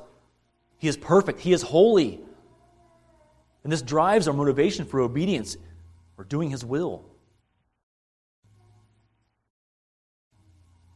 He 0.80 0.88
is 0.88 0.98
perfect. 0.98 1.40
He 1.40 1.54
is 1.54 1.62
holy. 1.62 2.20
And 3.64 3.72
this 3.72 3.84
drives 3.84 4.28
our 4.28 4.34
motivation 4.34 4.86
for 4.86 5.02
obedience 5.02 5.56
or 6.18 6.24
doing 6.24 6.50
his 6.50 6.66
will. 6.66 7.06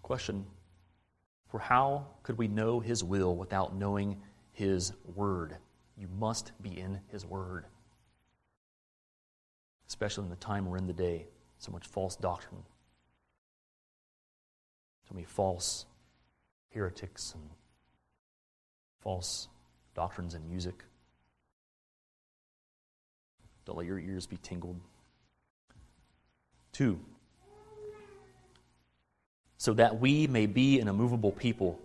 Question 0.02 0.48
For 1.52 1.60
how 1.60 2.08
could 2.24 2.40
we 2.40 2.48
know 2.48 2.80
his 2.80 3.04
will 3.04 3.36
without 3.36 3.76
knowing 3.76 4.20
his 4.54 4.94
word? 5.14 5.56
You 5.96 6.08
must 6.18 6.54
be 6.60 6.70
in 6.76 7.02
his 7.12 7.24
word 7.24 7.66
especially 9.88 10.26
in 10.26 10.30
the 10.30 10.36
time 10.36 10.66
we're 10.66 10.78
in 10.78 10.88
the 10.88 10.94
day. 10.94 11.28
So 11.60 11.72
much 11.72 11.88
false 11.88 12.16
doctrine, 12.16 12.62
so 15.08 15.16
many 15.16 15.26
false 15.26 15.86
heretics 16.72 17.34
and 17.34 17.50
false 19.02 19.48
doctrines 19.96 20.36
in 20.36 20.48
music. 20.48 20.84
Don't 23.66 23.78
let 23.78 23.88
your 23.88 24.00
ears 24.00 24.28
be 24.28 24.38
tingled. 24.38 24.80
Two, 26.72 27.00
so 29.58 29.74
that 29.74 30.00
we 30.00 30.28
may 30.28 30.46
be 30.46 30.80
an 30.80 30.88
immovable 30.88 31.32
people, 31.32 31.80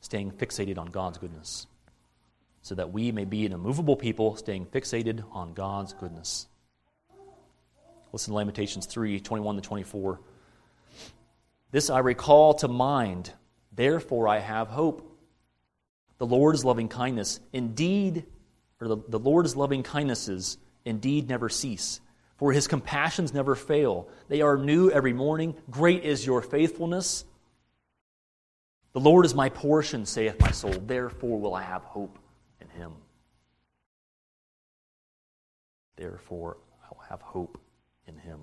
staying 0.00 0.30
fixated 0.30 0.78
on 0.78 0.86
God's 0.86 1.18
goodness. 1.18 1.66
So 2.62 2.74
that 2.76 2.92
we 2.92 3.12
may 3.12 3.24
be 3.24 3.44
an 3.46 3.52
immovable 3.52 3.96
people, 3.96 4.36
staying 4.36 4.66
fixated 4.66 5.24
on 5.32 5.54
God's 5.54 5.92
goodness. 5.92 6.46
Listen 8.12 8.32
to 8.32 8.36
Lamentations 8.36 8.86
3 8.86 9.20
21 9.20 9.56
to 9.56 9.62
24. 9.62 10.20
This 11.70 11.90
I 11.90 11.98
recall 11.98 12.54
to 12.54 12.68
mind, 12.68 13.32
therefore 13.72 14.28
I 14.28 14.38
have 14.38 14.68
hope. 14.68 15.04
The 16.16 16.26
Lord's 16.26 16.64
loving 16.64 16.88
kindness, 16.88 17.38
indeed, 17.52 18.24
or 18.80 18.88
the, 18.88 18.96
the 19.08 19.18
Lord's 19.18 19.54
loving 19.54 19.82
kindnesses 19.82 20.58
indeed 20.84 21.28
never 21.28 21.48
cease. 21.48 22.00
For 22.38 22.52
his 22.52 22.66
compassions 22.66 23.34
never 23.34 23.54
fail. 23.54 24.08
They 24.28 24.40
are 24.40 24.56
new 24.56 24.90
every 24.90 25.12
morning. 25.12 25.54
Great 25.70 26.04
is 26.04 26.24
your 26.24 26.40
faithfulness. 26.40 27.24
The 28.94 29.00
Lord 29.00 29.26
is 29.26 29.34
my 29.34 29.48
portion, 29.48 30.06
saith 30.06 30.40
my 30.40 30.50
soul. 30.50 30.72
Therefore 30.72 31.38
will 31.38 31.54
I 31.54 31.62
have 31.62 31.82
hope 31.82 32.18
in 32.60 32.68
him. 32.68 32.92
Therefore 35.96 36.56
I 36.82 36.86
will 36.94 37.04
have 37.08 37.20
hope 37.20 37.60
in 38.08 38.16
Him. 38.16 38.40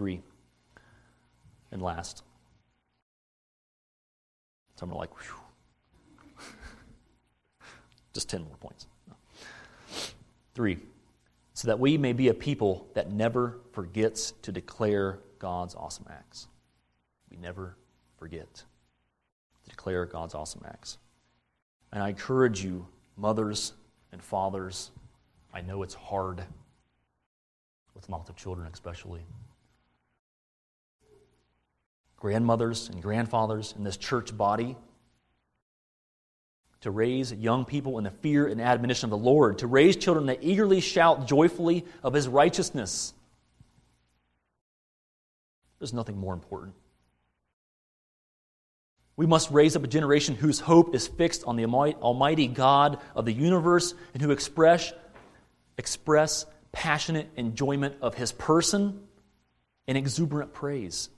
Three, 0.00 0.22
and 1.70 1.82
last. 1.82 2.22
Some 4.76 4.90
are 4.90 4.96
like, 4.96 5.10
just 8.14 8.30
10 8.30 8.44
more 8.44 8.56
points. 8.56 8.86
Three, 10.54 10.78
so 11.52 11.68
that 11.68 11.78
we 11.78 11.98
may 11.98 12.14
be 12.14 12.28
a 12.28 12.32
people 12.32 12.88
that 12.94 13.12
never 13.12 13.58
forgets 13.72 14.32
to 14.40 14.50
declare 14.50 15.18
God's 15.38 15.74
awesome 15.74 16.06
acts. 16.08 16.48
We 17.30 17.36
never 17.36 17.76
forget 18.16 18.54
to 18.54 19.68
declare 19.68 20.06
God's 20.06 20.34
awesome 20.34 20.62
acts. 20.64 20.96
And 21.92 22.02
I 22.02 22.08
encourage 22.08 22.64
you, 22.64 22.86
mothers 23.18 23.74
and 24.12 24.22
fathers, 24.22 24.92
I 25.52 25.60
know 25.60 25.82
it's 25.82 25.92
hard 25.92 26.42
with 27.94 28.08
lots 28.08 28.30
of 28.30 28.36
children, 28.36 28.66
especially. 28.72 29.26
Grandmothers 32.20 32.88
and 32.88 33.02
grandfathers 33.02 33.74
in 33.76 33.82
this 33.82 33.96
church 33.96 34.36
body 34.36 34.76
to 36.82 36.90
raise 36.90 37.32
young 37.32 37.64
people 37.64 37.98
in 37.98 38.04
the 38.04 38.10
fear 38.10 38.46
and 38.46 38.60
admonition 38.60 39.06
of 39.06 39.10
the 39.10 39.24
Lord, 39.24 39.58
to 39.58 39.66
raise 39.66 39.96
children 39.96 40.26
that 40.26 40.42
eagerly 40.42 40.80
shout 40.80 41.26
joyfully 41.26 41.84
of 42.02 42.14
his 42.14 42.28
righteousness. 42.28 43.12
There's 45.78 45.92
nothing 45.92 46.16
more 46.16 46.32
important. 46.32 46.74
We 49.16 49.26
must 49.26 49.50
raise 49.50 49.76
up 49.76 49.84
a 49.84 49.86
generation 49.86 50.34
whose 50.34 50.60
hope 50.60 50.94
is 50.94 51.06
fixed 51.06 51.44
on 51.44 51.56
the 51.56 51.66
Almighty 51.66 52.46
God 52.46 52.98
of 53.14 53.26
the 53.26 53.32
universe 53.32 53.94
and 54.14 54.22
who 54.22 54.30
express, 54.30 54.92
express 55.76 56.46
passionate 56.72 57.28
enjoyment 57.36 57.96
of 58.00 58.14
his 58.14 58.32
person 58.32 59.02
and 59.86 59.98
exuberant 59.98 60.54
praise. 60.54 61.10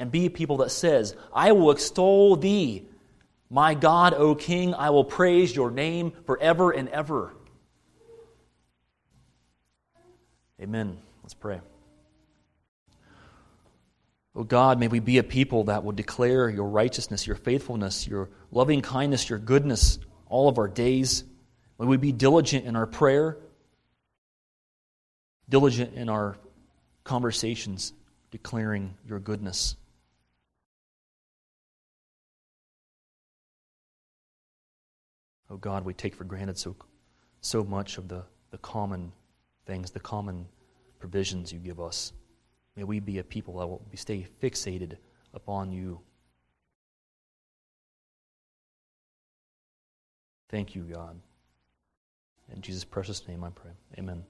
And 0.00 0.10
be 0.10 0.26
a 0.26 0.30
people 0.30 0.56
that 0.58 0.70
says, 0.70 1.14
I 1.32 1.52
will 1.52 1.70
extol 1.70 2.34
thee 2.34 2.88
my 3.50 3.74
God, 3.74 4.14
O 4.14 4.36
King, 4.36 4.74
I 4.74 4.90
will 4.90 5.04
praise 5.04 5.54
your 5.54 5.72
name 5.72 6.12
forever 6.24 6.70
and 6.70 6.88
ever. 6.88 7.34
Amen. 10.62 10.98
Let's 11.24 11.34
pray. 11.34 11.60
Oh 14.36 14.44
God, 14.44 14.78
may 14.78 14.86
we 14.86 15.00
be 15.00 15.18
a 15.18 15.24
people 15.24 15.64
that 15.64 15.82
will 15.82 15.92
declare 15.92 16.48
your 16.48 16.68
righteousness, 16.68 17.26
your 17.26 17.34
faithfulness, 17.34 18.06
your 18.06 18.30
loving 18.52 18.82
kindness, 18.82 19.28
your 19.28 19.40
goodness 19.40 19.98
all 20.28 20.48
of 20.48 20.58
our 20.58 20.68
days. 20.68 21.24
May 21.80 21.86
we 21.86 21.96
be 21.96 22.12
diligent 22.12 22.66
in 22.66 22.76
our 22.76 22.86
prayer, 22.86 23.36
diligent 25.48 25.94
in 25.94 26.08
our 26.08 26.38
conversations, 27.02 27.92
declaring 28.30 28.94
your 29.08 29.18
goodness. 29.18 29.74
Oh 35.50 35.56
God, 35.56 35.84
we 35.84 35.92
take 35.92 36.14
for 36.14 36.24
granted 36.24 36.56
so, 36.56 36.76
so 37.40 37.64
much 37.64 37.98
of 37.98 38.08
the, 38.08 38.22
the 38.50 38.58
common 38.58 39.12
things, 39.66 39.90
the 39.90 40.00
common 40.00 40.46
provisions 41.00 41.52
you 41.52 41.58
give 41.58 41.80
us. 41.80 42.12
May 42.76 42.84
we 42.84 43.00
be 43.00 43.18
a 43.18 43.24
people 43.24 43.58
that 43.58 43.66
will 43.66 43.82
stay 43.94 44.26
fixated 44.40 44.96
upon 45.34 45.72
you. 45.72 46.00
Thank 50.48 50.74
you, 50.74 50.82
God. 50.82 51.18
In 52.54 52.60
Jesus' 52.60 52.84
precious 52.84 53.26
name 53.28 53.44
I 53.44 53.50
pray. 53.50 53.70
Amen. 53.98 54.24